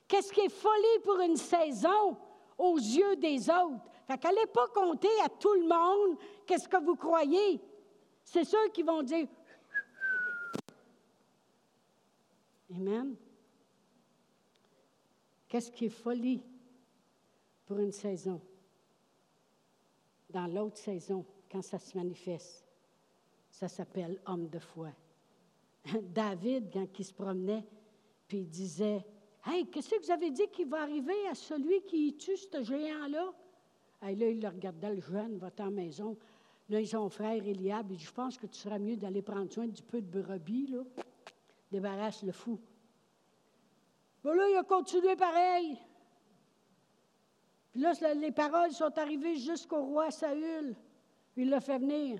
[0.07, 2.17] Qu'est-ce qui est folie pour une saison
[2.57, 3.83] aux yeux des autres?
[4.07, 7.61] Fait qu'allez pas compter à tout le monde qu'est-ce que vous croyez.
[8.23, 9.27] C'est ceux qui vont dire
[12.73, 13.15] Amen.
[15.47, 16.43] Qu'est-ce qui est folie
[17.65, 18.41] pour une saison?
[20.29, 22.65] dans l'autre saison, quand ça se manifeste.
[23.49, 24.89] Ça s'appelle homme de foi.
[26.03, 27.65] David, quand il se promenait,
[28.27, 29.05] puis il disait
[29.45, 33.33] Hey, qu'est-ce que vous avez dit qui va arriver à celui qui tue ce géant-là?
[34.01, 36.17] là, il le regardait, le jeune, va à maison.
[36.69, 39.67] Là, son frère Eliab, il dit Je pense que tu seras mieux d'aller prendre soin
[39.67, 40.83] du peu de brebis, là.
[41.71, 42.59] Débarrasse le fou.
[44.23, 45.77] Ben là, il a continué pareil
[47.77, 50.75] là, les paroles sont arrivées jusqu'au roi Saül.
[51.35, 52.19] Il l'a fait venir.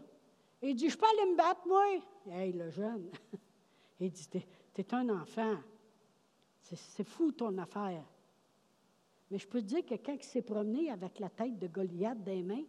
[0.62, 1.84] Il dit, je peux aller me battre, moi?
[2.30, 3.10] Hey, le jeune.
[4.00, 4.46] Il dit, t'es,
[4.78, 5.58] es un enfant.
[6.62, 8.04] C'est, fou ton affaire.
[9.32, 12.22] Mais je peux te dire que quand il s'est promené avec la tête de Goliath
[12.24, 12.64] des mains,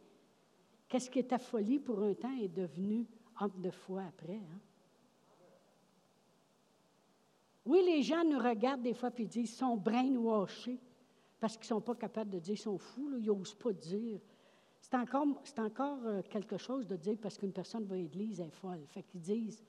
[0.88, 3.06] qu'est-ce qui était folie pour un temps est devenu
[3.40, 4.36] homme de foi après.
[4.36, 4.60] Hein?
[7.68, 10.80] Oui, les gens nous regardent des fois et disent ils sont brainwashés
[11.38, 14.20] parce qu'ils ne sont pas capables de dire ils sont fous, ils n'osent pas dire.
[14.80, 18.52] C'est encore, euh, quelque chose de dire parce qu'une personne va à l'église, elle est
[18.52, 18.86] folle.
[18.86, 19.62] Fait qu'ils disent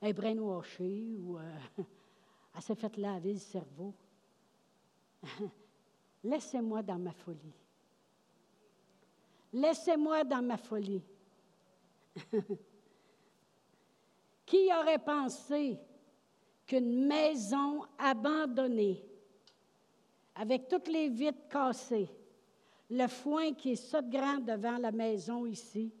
[0.00, 1.42] elle est ou euh,
[2.56, 3.92] elle s'est fait laver le cerveau.
[6.24, 7.52] Laissez-moi dans ma folie.
[9.52, 11.02] Laissez-moi dans ma folie.
[14.46, 15.78] Qui aurait pensé
[16.72, 19.04] qu'une maison abandonnée,
[20.34, 22.08] avec toutes les vitres cassées,
[22.88, 25.92] le foin qui est ça de grand devant la maison ici,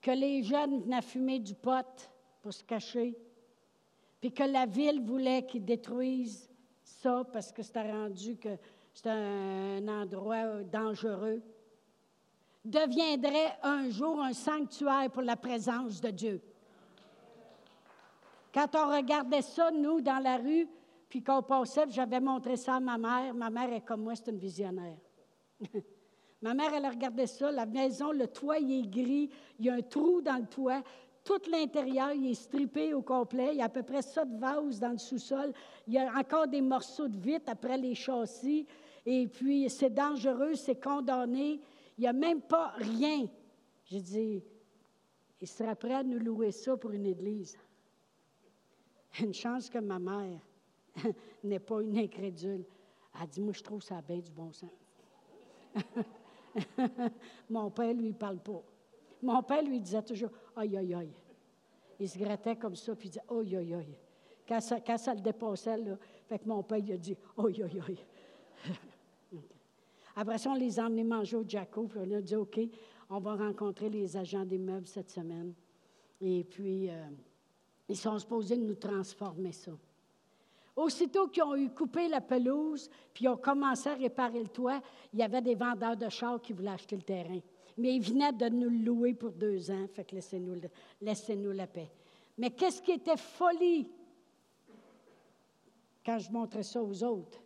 [0.00, 3.16] que les jeunes venaient fumer du pot pour se cacher,
[4.20, 6.50] puis que la ville voulait qu'ils détruisent
[6.82, 8.56] ça parce que c'était rendu que
[8.94, 11.40] c'est un endroit dangereux,
[12.64, 16.42] deviendrait un jour un sanctuaire pour la présence de Dieu.
[18.52, 20.68] Quand on regardait ça, nous, dans la rue,
[21.08, 23.34] puis qu'on passait, j'avais montré ça à ma mère.
[23.34, 24.98] Ma mère est comme moi, c'est une visionnaire.
[26.42, 29.74] ma mère, elle regardait ça, la maison, le toit, il est gris, il y a
[29.74, 30.82] un trou dans le toit.
[31.24, 33.50] Tout l'intérieur, il est strippé au complet.
[33.52, 35.52] Il y a à peu près ça de vase dans le sous-sol.
[35.86, 38.66] Il y a encore des morceaux de vitre après les châssis.
[39.06, 41.60] Et puis, c'est dangereux, c'est condamné.
[41.96, 43.26] Il n'y a même pas rien.
[43.84, 44.42] J'ai dit,
[45.40, 47.56] il serait prêt à nous louer ça pour une église.
[49.20, 50.40] Une chance que ma mère
[51.44, 52.64] n'est pas une incrédule.
[53.20, 54.70] Elle dit, moi, je trouve ça bien du bon sens.
[57.50, 58.62] Mon père, lui, parle pas.
[59.22, 61.12] Mon père lui disait toujours, aïe, aïe, aïe.
[62.00, 63.96] Il se grattait comme ça, puis il disait, aïe, aïe, aïe.
[64.48, 65.96] Quand ça, quand ça le dépassait, là,
[66.26, 67.98] fait que mon père, il a dit, aïe, aïe, aïe.
[70.14, 72.60] Après ça, on les a emmenés manger au Jaco, puis on a dit, OK,
[73.08, 75.54] on va rencontrer les agents des meubles cette semaine.
[76.20, 77.06] Et puis, euh,
[77.92, 79.72] ils sont supposés nous transformer ça.
[80.74, 84.80] Aussitôt qu'ils ont eu coupé la pelouse, puis ils ont commencé à réparer le toit,
[85.12, 87.40] il y avait des vendeurs de chars qui voulaient acheter le terrain.
[87.76, 91.90] Mais ils venaient de nous louer pour deux ans, fait que laissez-nous la paix.
[92.38, 93.90] Mais qu'est-ce qui était folie
[96.04, 97.38] quand je montrais ça aux autres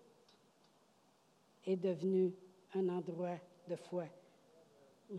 [1.67, 2.33] est devenu
[2.75, 4.05] un endroit de foi.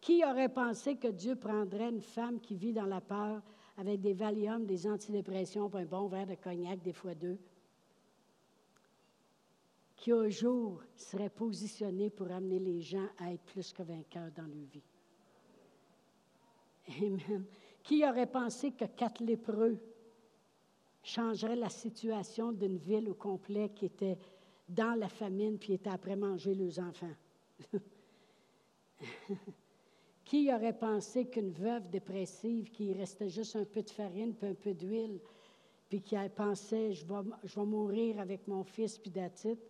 [0.00, 3.42] Qui aurait pensé que Dieu prendrait une femme qui vit dans la peur
[3.76, 7.38] avec des Valium, des antidépressions, un bon verre de cognac, des fois deux,
[9.96, 14.46] qui un jour serait positionné pour amener les gens à être plus que vainqueurs dans
[14.46, 14.82] leur vie.
[17.00, 17.44] Amen.
[17.82, 19.78] Qui aurait pensé que quatre lépreux
[21.02, 24.18] changeraient la situation d'une ville au complet qui était
[24.68, 27.14] dans la famine puis étaient après manger leurs enfants?
[30.26, 34.54] Qui aurait pensé qu'une veuve dépressive qui restait juste un peu de farine puis un
[34.54, 35.20] peu d'huile,
[35.88, 39.60] puis qui pensait je vais, je vais mourir avec mon fils puis d'attitude,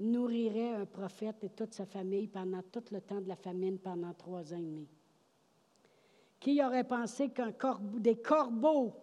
[0.00, 4.12] nourrirait un prophète et toute sa famille pendant tout le temps de la famine, pendant
[4.14, 4.88] trois ans et demi?
[6.40, 8.94] Qui aurait pensé qu'un corbeau, des corbeaux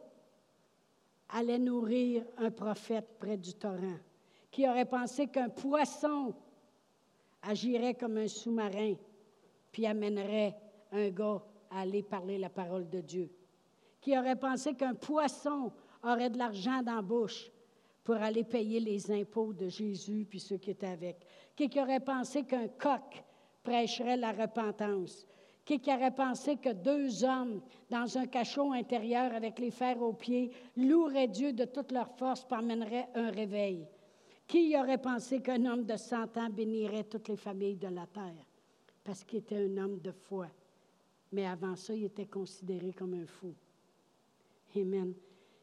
[1.30, 3.98] allaient nourrir un prophète près du torrent?
[4.52, 6.34] Qui aurait pensé qu'un poisson
[7.42, 8.96] agirait comme un sous-marin,
[9.76, 10.56] puis amènerait
[10.94, 13.30] un gars à aller parler la parole de Dieu.
[14.00, 15.70] Qui aurait pensé qu'un poisson
[16.02, 17.52] aurait de l'argent dans la bouche
[18.02, 21.18] pour aller payer les impôts de Jésus puis ceux qui étaient avec.
[21.58, 23.22] Qui aurait pensé qu'un coq
[23.66, 25.28] prêcherait la repentance.
[25.66, 27.60] Qui aurait pensé que deux hommes
[27.90, 32.46] dans un cachot intérieur avec les fers aux pieds loueraient Dieu de toute leur force
[32.46, 33.86] pour amènerait un réveil.
[34.48, 38.46] Qui aurait pensé qu'un homme de cent ans bénirait toutes les familles de la terre?
[39.06, 40.48] Parce qu'il était un homme de foi.
[41.32, 43.54] Mais avant ça, il était considéré comme un fou.
[44.76, 45.14] Amen.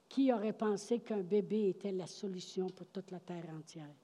[0.09, 3.95] Qui aurait pensé qu'un bébé était la solution pour toute la terre entière?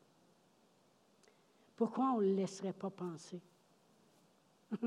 [1.77, 3.41] Pourquoi on ne le laisserait pas penser?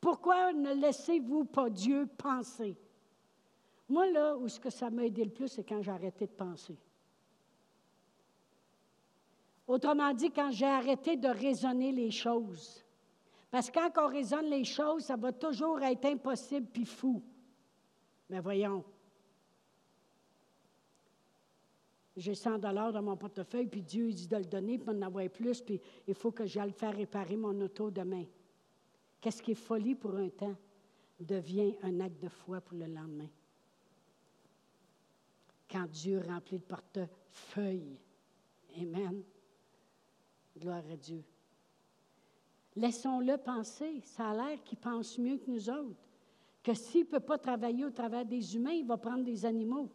[0.00, 2.76] Pourquoi ne laissez-vous pas Dieu penser?
[3.88, 6.32] Moi, là, où ce que ça m'a aidé le plus, c'est quand j'ai arrêté de
[6.32, 6.76] penser.
[9.68, 12.85] Autrement dit, quand j'ai arrêté de raisonner les choses.
[13.56, 17.22] Parce que quand on raisonne les choses, ça va toujours être impossible puis fou.
[18.28, 18.84] Mais voyons.
[22.14, 25.26] J'ai 100 dollars dans mon portefeuille, puis Dieu dit de le donner pour en avoir
[25.30, 28.26] plus, puis il faut que j'aille faire réparer mon auto demain.
[29.22, 30.56] Qu'est-ce qui est folie pour un temps
[31.18, 33.30] devient un acte de foi pour le lendemain.
[35.70, 37.96] Quand Dieu remplit le portefeuille.
[38.78, 39.22] Amen.
[40.58, 41.24] Gloire à Dieu.
[42.76, 44.00] Laissons-le penser.
[44.04, 45.96] Ça a l'air qu'il pense mieux que nous autres.
[46.62, 49.90] Que s'il ne peut pas travailler au travers des humains, il va prendre des animaux.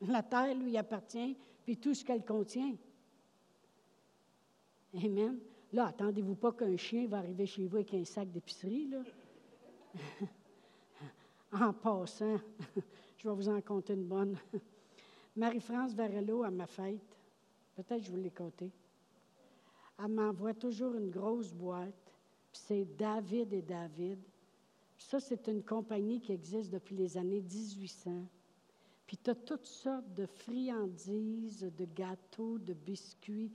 [0.00, 2.74] La terre lui appartient, puis tout ce qu'elle contient.
[4.94, 5.38] Amen.
[5.72, 9.02] Là, attendez-vous pas qu'un chien va arriver chez vous avec un sac d'épicerie, là.
[11.52, 12.36] en passant,
[13.16, 14.36] je vais vous en compter une bonne.
[15.36, 17.16] Marie-France Varello, à ma fête,
[17.74, 18.70] peut-être je vous l'ai compté,
[19.98, 22.12] elle m'envoie toujours une grosse boîte,
[22.52, 24.18] c'est David et David.
[24.98, 28.26] Ça, c'est une compagnie qui existe depuis les années 1800.
[29.06, 33.52] Puis tu as toutes sortes de friandises, de gâteaux, de biscuits,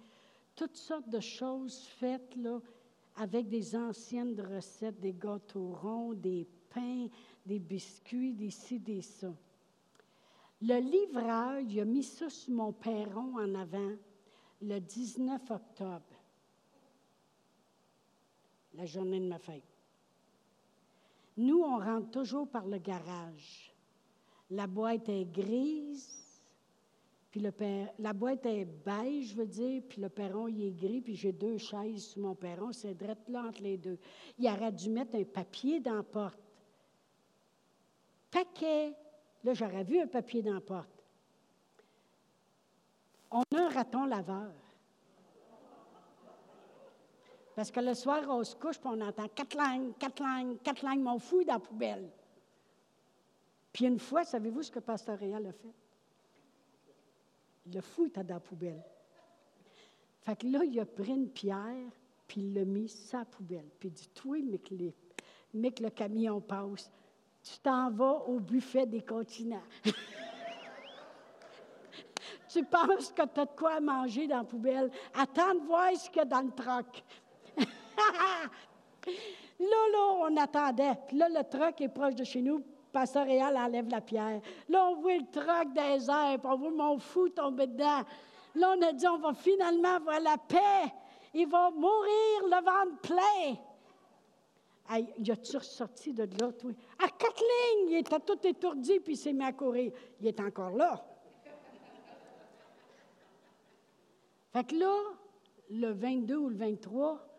[0.55, 2.59] toutes sortes de choses faites là,
[3.15, 7.07] avec des anciennes recettes, des gâteaux ronds, des pains,
[7.45, 9.33] des biscuits, des ci, des ça.
[10.61, 13.95] Le livreur, il a mis ça sur mon perron en avant
[14.61, 16.20] le 19 octobre,
[18.75, 19.63] la journée de ma fête.
[21.37, 23.73] Nous, on rentre toujours par le garage.
[24.49, 26.41] La boîte est grise,
[27.31, 27.53] puis le
[27.99, 31.31] la boîte est beige, je veux dire, puis le perron, il est gris, puis j'ai
[31.31, 33.97] deux chaises sur mon perron, c'est drette là entre les deux.
[34.37, 36.37] Il aurait dû mettre un papier dans la porte.
[38.29, 38.93] Paquet.
[39.43, 41.03] Là, j'aurais vu un papier dans la porte.
[43.31, 44.51] On a un raton laveur.
[47.55, 50.87] Parce que le soir, on se couche, puis on entend quatre lignes, quatre lignes, quatre
[50.87, 52.09] lignes, mon fou dans la poubelle.
[53.73, 55.73] Puis une fois, savez-vous ce que Pasteur Réal a fait?
[57.73, 58.83] Le fou dans la poubelle.
[60.21, 61.91] Fait que là, il a pris une pierre,
[62.27, 63.69] puis il l'a mis sa poubelle.
[63.79, 64.37] Puis il dit Toi,
[65.53, 66.91] mais que, le camion passe,
[67.43, 69.63] tu t'en vas au buffet des continents.
[72.47, 74.91] tu penses que tu as de quoi manger dans la poubelle.
[75.13, 77.03] Attends de voir ce qu'il y a dans le troc.
[79.59, 80.97] là, là, on attendait.
[81.07, 82.63] Puis là, le troc est proche de chez nous.
[82.91, 84.41] Pasteur Réal enlève la pierre.
[84.67, 88.01] Là, on voit le troc des airs, on voit mon fou tomber dedans.
[88.55, 90.93] Là, on a dit, on va finalement avoir la paix.
[91.33, 93.55] Il va mourir le ventre plein.
[95.17, 96.71] il a-tu ressorti de là, toi?
[96.99, 99.93] À quatre lignes, il était tout étourdi, puis il s'est mis à courir.
[100.19, 101.01] Il est encore là.
[104.51, 104.97] Fait que là,
[105.69, 107.30] le 22 ou le 23,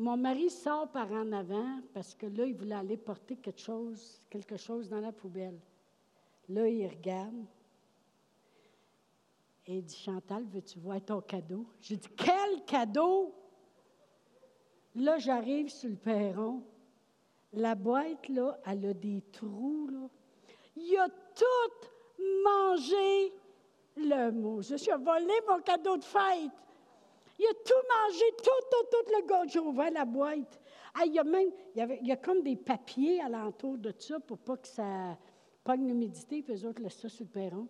[0.00, 4.22] mon mari sort par en avant parce que là, il voulait aller porter quelque chose,
[4.30, 5.60] quelque chose dans la poubelle.
[6.48, 7.44] Là, il regarde
[9.66, 11.66] et il dit Chantal, veux-tu voir ton cadeau?
[11.82, 13.34] J'ai dit Quel cadeau?
[14.94, 16.62] Là, j'arrive sur le perron.
[17.52, 20.10] La boîte, là, elle a des trous.
[20.76, 21.88] Il a tout
[22.42, 23.34] mangé
[23.96, 24.62] le mot.
[24.62, 26.50] Je suis volé mon cadeau de fête.
[27.40, 29.42] Il a tout mangé, tout, tout, tout le gars.
[29.46, 30.60] J'ai ouvert la boîte.
[30.92, 34.36] Ah, il y a même, il y, a comme des papiers alentour de ça pour
[34.36, 35.16] pas que ça
[35.64, 37.66] pogne l'humidité, puis eux autres laissent ça sur le perron.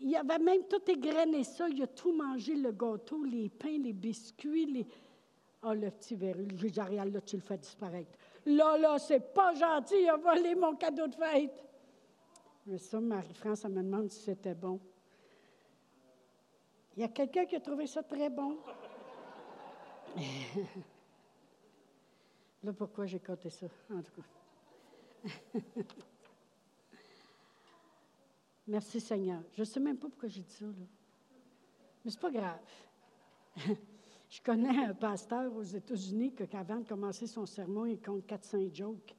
[0.00, 1.68] Il avait même tout égrené ça.
[1.68, 4.86] Il a tout mangé, le gâteau, les pains, les biscuits, les...
[5.62, 6.44] Ah, oh, le petit verru.
[6.46, 8.18] Dit, Ariel, là, tu le fais disparaître.
[8.44, 11.64] Là, là, c'est pas gentil, il a volé mon cadeau de fête.
[12.66, 14.80] Mais ça, Marie-France, elle me demande si c'était bon.
[16.98, 18.58] Il y a quelqu'un qui a trouvé ça très bon?
[22.64, 25.60] Là, pourquoi j'ai coté ça, en tout cas?
[28.66, 29.44] Merci Seigneur.
[29.54, 30.72] Je ne sais même pas pourquoi j'ai dit ça, là.
[32.04, 32.58] Mais c'est pas grave.
[34.28, 38.74] Je connais un pasteur aux États-Unis que, qu'avant de commencer son sermon, il compte 400
[38.74, 39.14] jokes.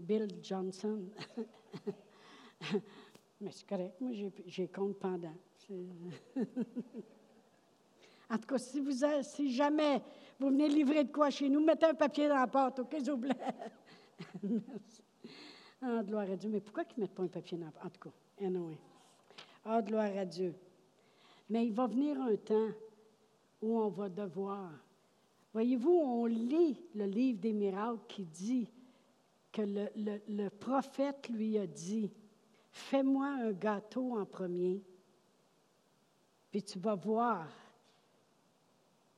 [0.00, 1.04] Bill Johnson.
[3.42, 4.12] Mais c'est correct, moi,
[4.46, 5.36] j'ai compte pendant.
[8.30, 8.92] en tout cas, si, vous
[9.48, 10.02] jamais
[10.38, 13.10] vous venez livrer de quoi chez nous, mettez un papier dans la porte, OK, s'il
[13.10, 13.34] vous plaît?
[14.42, 15.02] Merci.
[15.82, 16.50] Ah, gloire à Dieu.
[16.50, 17.86] Mais pourquoi qu'ils ne mettent pas un papier dans la porte?
[17.86, 18.78] En tout cas, anyway.
[19.64, 20.54] Ah, gloire à Dieu.
[21.48, 22.70] Mais il va venir un temps
[23.60, 24.70] où on va devoir.
[25.52, 28.68] Voyez-vous, on lit le livre des miracles qui dit
[29.52, 32.10] que le prophète lui a dit
[32.72, 34.82] Fais-moi un gâteau en premier
[36.54, 37.48] puis tu vas voir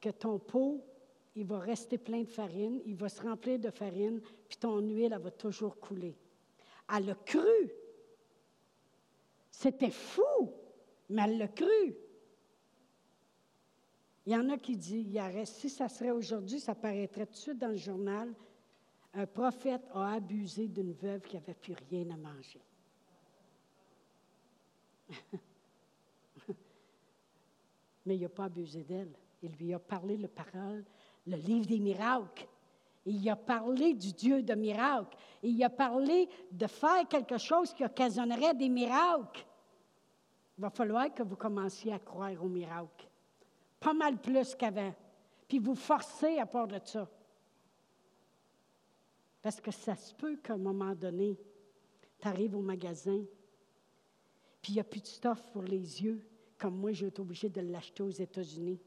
[0.00, 0.82] que ton pot,
[1.34, 5.12] il va rester plein de farine, il va se remplir de farine, puis ton huile,
[5.12, 6.16] elle va toujours couler.
[6.90, 7.70] Elle a cru.
[9.50, 10.50] C'était fou,
[11.10, 11.94] mais elle l'a cru.
[14.24, 17.36] Il y en a qui disent, il si ça serait aujourd'hui, ça paraîtrait tout de
[17.36, 18.32] suite dans le journal,
[19.12, 22.62] un prophète a abusé d'une veuve qui n'avait plus rien à manger.
[28.06, 29.12] Mais il n'a pas abusé d'elle.
[29.42, 30.84] Il lui a parlé le parole,
[31.26, 32.46] le livre des miracles.
[33.04, 35.16] Il a parlé du Dieu de miracles.
[35.42, 39.46] Il a parlé de faire quelque chose qui occasionnerait des miracles.
[40.58, 43.08] Il va falloir que vous commenciez à croire aux miracles.
[43.78, 44.94] Pas mal plus qu'avant.
[45.46, 47.08] Puis vous forcez à part de ça.
[49.42, 51.38] Parce que ça se peut qu'à un moment donné,
[52.18, 53.22] tu arrives au magasin,
[54.60, 56.20] puis il n'y a plus de stuff pour les yeux,
[56.58, 58.80] comme moi, j'ai été obligée de l'acheter aux États-Unis,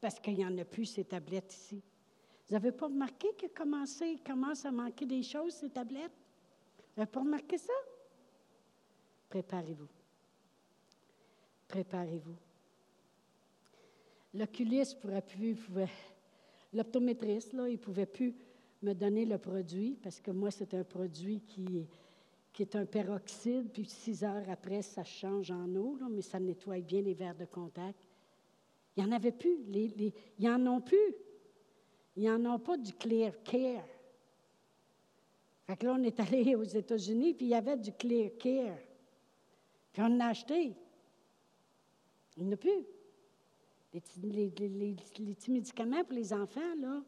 [0.00, 1.82] parce qu'il n'y en a plus, ces tablettes ici.
[2.48, 6.12] Vous n'avez pas remarqué qu'il commence à manquer des choses, ces tablettes?
[6.78, 7.72] Vous n'avez pas remarqué ça?
[9.28, 9.88] Préparez-vous.
[11.68, 12.36] Préparez-vous.
[14.34, 15.56] L'oculiste pourrait plus,
[16.72, 18.34] l'optométriste, il ne pouvait plus
[18.82, 21.86] me donner le produit, parce que moi, c'est un produit qui,
[22.52, 26.80] qui est un peroxyde, puis six heures après, ça change en eau, mais ça nettoie
[26.80, 28.08] bien les verres de contact.
[28.96, 29.62] Il n'y en avait plus.
[29.68, 31.14] Les, les, ils n'en ont plus.
[32.16, 33.86] Ils n'en ont pas du Clear Care.
[35.66, 38.78] Fait que là, on est allé aux États-Unis, puis il y avait du Clear Care.
[39.92, 40.74] Puis on en a acheté.
[42.36, 42.86] Il n'y en a plus.
[44.22, 47.02] Les, les, petits médicaments pour les enfants, là,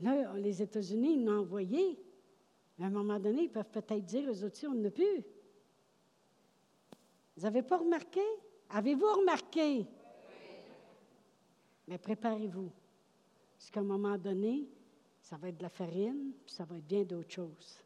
[0.00, 1.98] Là, les États-Unis, ils l'ont envoyé.
[2.82, 5.24] À un moment donné, ils peuvent peut-être dire aux autres, on n'a plus.
[7.36, 8.20] Vous n'avez pas remarqué?
[8.70, 9.86] Avez-vous remarqué?
[11.86, 12.70] Mais préparez-vous.
[13.56, 14.68] Parce qu'à un moment donné,
[15.20, 17.78] ça va être de la farine, puis ça va être bien d'autres choses.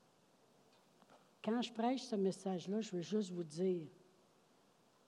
[1.45, 3.86] Quand je prêche ce message-là, je veux juste vous dire,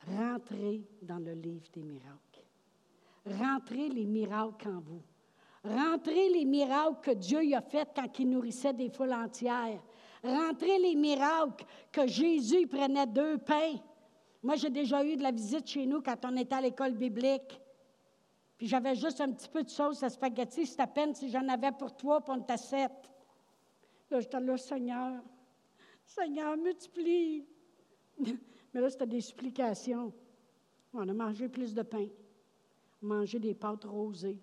[0.06, 2.44] rentrez dans le livre des miracles.
[3.26, 5.02] Rentrez les miracles en vous.
[5.62, 9.82] Rentrez les miracles que Dieu a fait quand il nourrissait des foules entières.
[10.22, 13.76] Rentrez les miracles que Jésus prenait deux pains.
[14.42, 17.60] Moi, j'ai déjà eu de la visite chez nous quand on était à l'école biblique.
[18.56, 20.66] Puis j'avais juste un petit peu de sauce à spaghetti.
[20.66, 22.92] C'est à peine si j'en avais pour toi, pour on était sept.
[24.10, 25.22] Là, j'étais là, Seigneur,
[26.04, 27.46] Seigneur, multiplie.
[28.18, 30.12] Mais là, c'était des supplications.
[30.94, 32.08] On a mangé plus de pain.
[33.02, 34.38] Mangé des pâtes rosées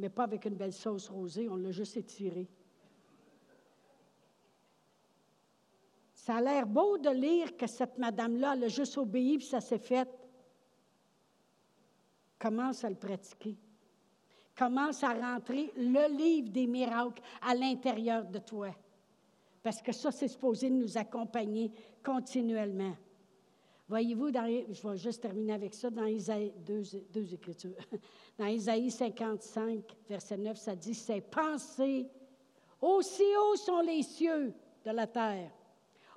[0.00, 2.48] mais pas avec une belle sauce rosée, on l'a juste étiré.
[6.14, 9.60] Ça a l'air beau de lire que cette madame-là, elle a juste obéi puis ça
[9.60, 10.08] s'est fait.
[12.38, 13.56] Commence à le pratiquer.
[14.56, 18.74] Commence à rentrer le livre des miracles à l'intérieur de toi.
[19.62, 21.70] Parce que ça, c'est supposé nous accompagner
[22.02, 22.96] continuellement.
[23.90, 26.82] Voyez-vous, je vais juste terminer avec ça, dans Isaïe, deux,
[27.12, 27.74] deux écritures.
[28.38, 32.06] Dans Isaïe 55, verset 9, ça dit, Ses pensées,
[32.80, 35.50] aussi hauts sont les cieux de la terre,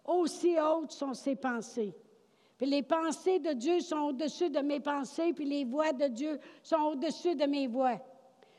[0.05, 1.95] aussi hautes sont ses pensées.
[2.59, 6.39] Puis les pensées de Dieu sont au-dessus de mes pensées, puis les voix de Dieu
[6.61, 7.99] sont au-dessus de mes voix.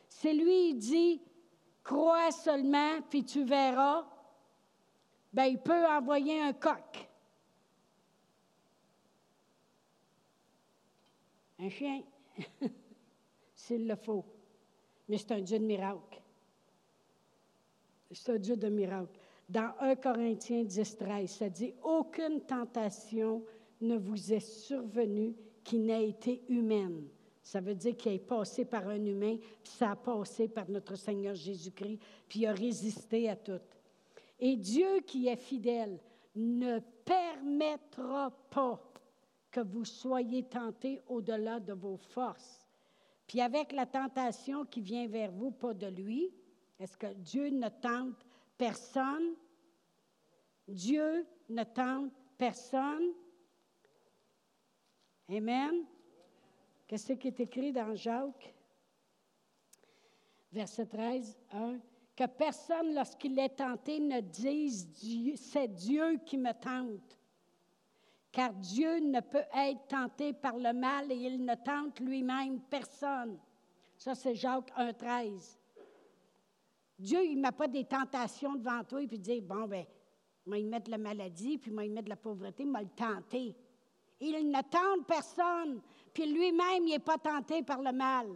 [0.09, 1.23] C'est lui, il dit,
[1.85, 4.05] crois seulement, puis tu verras.
[5.33, 7.09] Bien, il peut envoyer un coq.
[11.59, 12.03] Un chien,
[13.55, 14.25] s'il le faut.
[15.09, 16.21] Mais c'est un Dieu de miracle.
[18.11, 19.19] C'est un Dieu de miracle.
[19.49, 23.45] Dans 1 Corinthiens 10, 13, ça dit Aucune tentation
[23.81, 27.09] ne vous est survenue qui n'ait été humaine.
[27.43, 30.97] Ça veut dire qu'il est passé par un humain, puis ça a passé par notre
[30.97, 33.61] Seigneur Jésus-Christ, puis il a résisté à tout.
[34.41, 35.99] Et Dieu qui est fidèle
[36.35, 38.81] ne permettra pas
[39.55, 42.67] que vous soyez tentés au-delà de vos forces.
[43.25, 46.35] Puis avec la tentation qui vient vers vous, pas de lui,
[46.81, 48.27] est-ce que Dieu ne tente
[48.59, 49.37] personne?
[50.67, 53.13] Dieu ne tente personne?
[55.29, 55.85] Amen.
[56.89, 58.57] Qu'est-ce qui est écrit dans Jacques?
[60.51, 61.79] Verset 13, 1.
[62.17, 64.91] Que personne, lorsqu'il est tenté, ne dise
[65.37, 67.21] c'est Dieu qui me tente
[68.35, 73.39] car Dieu ne peut être tenté par le mal et il ne tente lui-même personne.
[73.97, 75.57] Ça, c'est Jacques 1,13.
[76.99, 79.87] Dieu, il ne met pas des tentations devant toi et puis dire, bon, ben,
[80.47, 82.89] moi, il met de la maladie, puis moi, il met de la pauvreté, moi, le
[82.89, 83.57] tenter.
[84.19, 85.81] Il ne tente personne,
[86.13, 88.27] puis lui-même, il n'est pas tenté par le mal.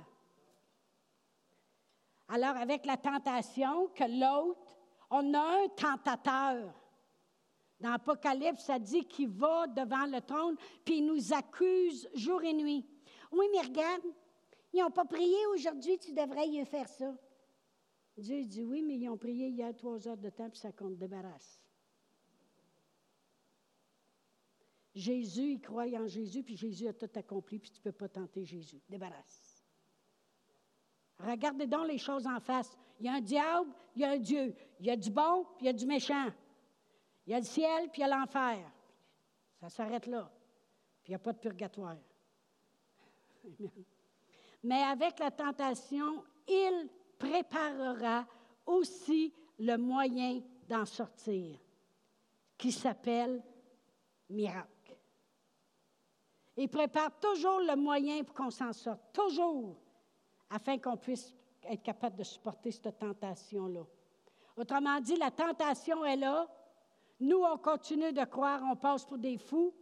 [2.28, 4.78] Alors, avec la tentation que l'autre,
[5.10, 6.72] on a un tentateur.
[7.80, 12.52] Dans l'Apocalypse, ça dit qu'il va devant le trône, puis il nous accuse jour et
[12.52, 12.84] nuit.
[13.30, 14.02] Oui, mais regarde,
[14.72, 17.14] Ils n'ont pas prié aujourd'hui, tu devrais y faire ça.
[18.16, 20.58] Dieu dit oui, mais ils ont prié il y a trois heures de temps, puis
[20.58, 21.62] ça compte débarrasse.
[24.94, 28.08] Jésus, il croit en Jésus, puis Jésus a tout accompli, puis tu ne peux pas
[28.08, 28.82] tenter Jésus.
[28.88, 29.64] Débarrasse.
[31.20, 32.76] Regardez donc les choses en face.
[32.98, 34.54] Il y a un diable, il y a un Dieu.
[34.80, 36.30] Il y a du bon, puis il y a du méchant.
[37.28, 38.58] Il y a le ciel, puis il y a l'enfer.
[39.60, 40.30] Ça s'arrête là.
[41.02, 41.98] Puis il n'y a pas de purgatoire.
[44.62, 48.26] Mais avec la tentation, il préparera
[48.64, 51.58] aussi le moyen d'en sortir,
[52.56, 53.42] qui s'appelle
[54.30, 54.96] miracle.
[56.56, 59.76] Il prépare toujours le moyen pour qu'on s'en sorte, toujours,
[60.48, 63.84] afin qu'on puisse être capable de supporter cette tentation-là.
[64.56, 66.48] Autrement dit, la tentation est là.
[67.20, 69.74] Nous, on continue de croire, on passe pour des fous,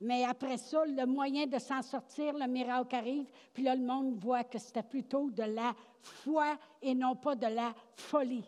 [0.00, 4.16] mais après ça, le moyen de s'en sortir, le miracle arrive, puis là, le monde
[4.18, 8.44] voit que c'était plutôt de la foi et non pas de la folie.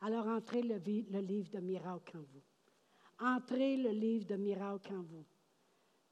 [0.00, 0.76] Alors, entrez le,
[1.20, 2.42] livre de miracle en vous.
[3.20, 5.24] Entrez le livre de miracle en vous.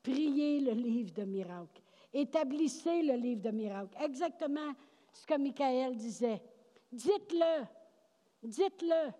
[0.02, 1.82] Priez le livre de miracle.
[2.12, 3.96] Établissez le livre de miracle.
[4.02, 4.72] Exactement
[5.12, 6.42] ce que Michael disait.
[6.90, 7.64] Dites-le.
[8.42, 9.12] Dites-le.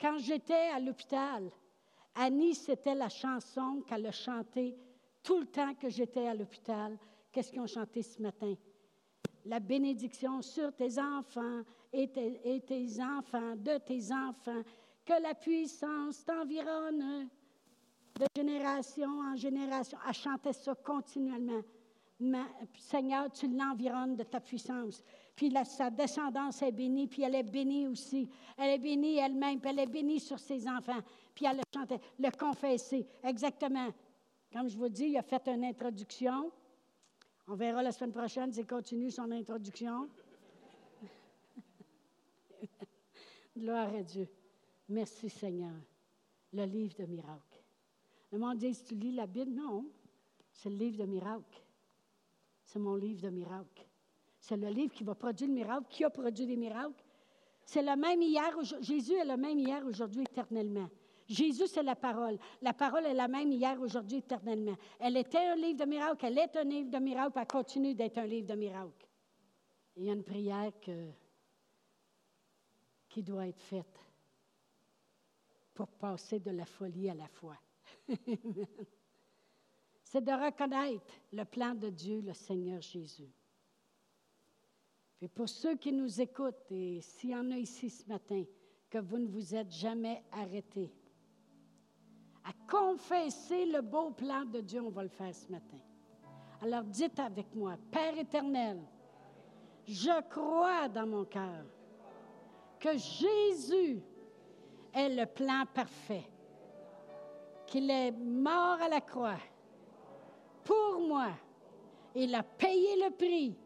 [0.00, 1.50] Quand j'étais à l'hôpital,
[2.14, 4.74] Annie, c'était la chanson qu'elle a chantée
[5.22, 6.98] tout le temps que j'étais à l'hôpital.
[7.30, 8.54] Qu'est-ce qu'ils ont chanté ce matin?
[9.44, 14.62] La bénédiction sur tes enfants et tes, enfants, de tes enfants,
[15.04, 17.28] que la puissance t'environne
[18.18, 19.98] de génération en génération.
[20.06, 21.62] Elle chantait ça continuellement.
[22.76, 25.02] Seigneur, tu l'environnes de ta puissance.
[25.34, 28.28] Puis sa descendance est bénie, puis elle est bénie aussi.
[28.58, 31.00] Elle est bénie elle-même, puis elle est bénie sur ses enfants.
[31.34, 33.06] Puis elle le chantait, le confesser.
[33.22, 33.88] Exactement.
[34.52, 36.50] Comme je vous dis, il a fait une introduction.
[37.48, 40.08] On verra la semaine prochaine s'il continue son introduction.
[43.56, 44.28] Gloire à Dieu.
[44.88, 45.72] Merci Seigneur.
[46.52, 47.62] Le livre de miracles.
[48.32, 49.52] Le monde dit, tu lis la Bible?
[49.52, 49.86] Non.
[50.52, 51.62] C'est le livre de miracles.
[52.70, 53.84] C'est mon livre de miracles.
[54.38, 57.02] C'est le livre qui va produire le miracle, qui a produit des miracles.
[57.64, 60.88] C'est le même hier, Jésus est le même hier, aujourd'hui, éternellement.
[61.26, 62.38] Jésus, c'est la parole.
[62.62, 64.76] La parole est la même hier, aujourd'hui, éternellement.
[65.00, 68.18] Elle était un livre de miracles, elle est un livre de miracles, elle continue d'être
[68.18, 69.08] un livre de miracles.
[69.96, 70.70] Il y a une prière
[73.08, 73.98] qui doit être faite
[75.74, 77.56] pour passer de la folie à la foi.
[80.10, 83.30] c'est de reconnaître le plan de Dieu, le Seigneur Jésus.
[85.20, 88.42] Et pour ceux qui nous écoutent, et s'il y en a ici ce matin,
[88.90, 90.90] que vous ne vous êtes jamais arrêtés
[92.42, 95.78] à confesser le beau plan de Dieu, on va le faire ce matin.
[96.60, 98.80] Alors dites avec moi, Père éternel,
[99.86, 101.66] je crois dans mon cœur
[102.80, 104.02] que Jésus
[104.92, 106.26] est le plan parfait,
[107.68, 109.38] qu'il est mort à la croix
[110.70, 111.30] pour moi.
[112.14, 113.56] Il a payé le prix.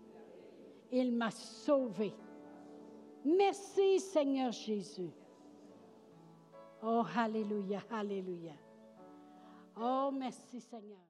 [0.91, 2.15] Il m'a sauvé.
[3.25, 5.11] Merci Seigneur Jésus.
[6.83, 8.55] Oh, Alléluia, Alléluia.
[9.77, 11.05] Oh, merci Seigneur.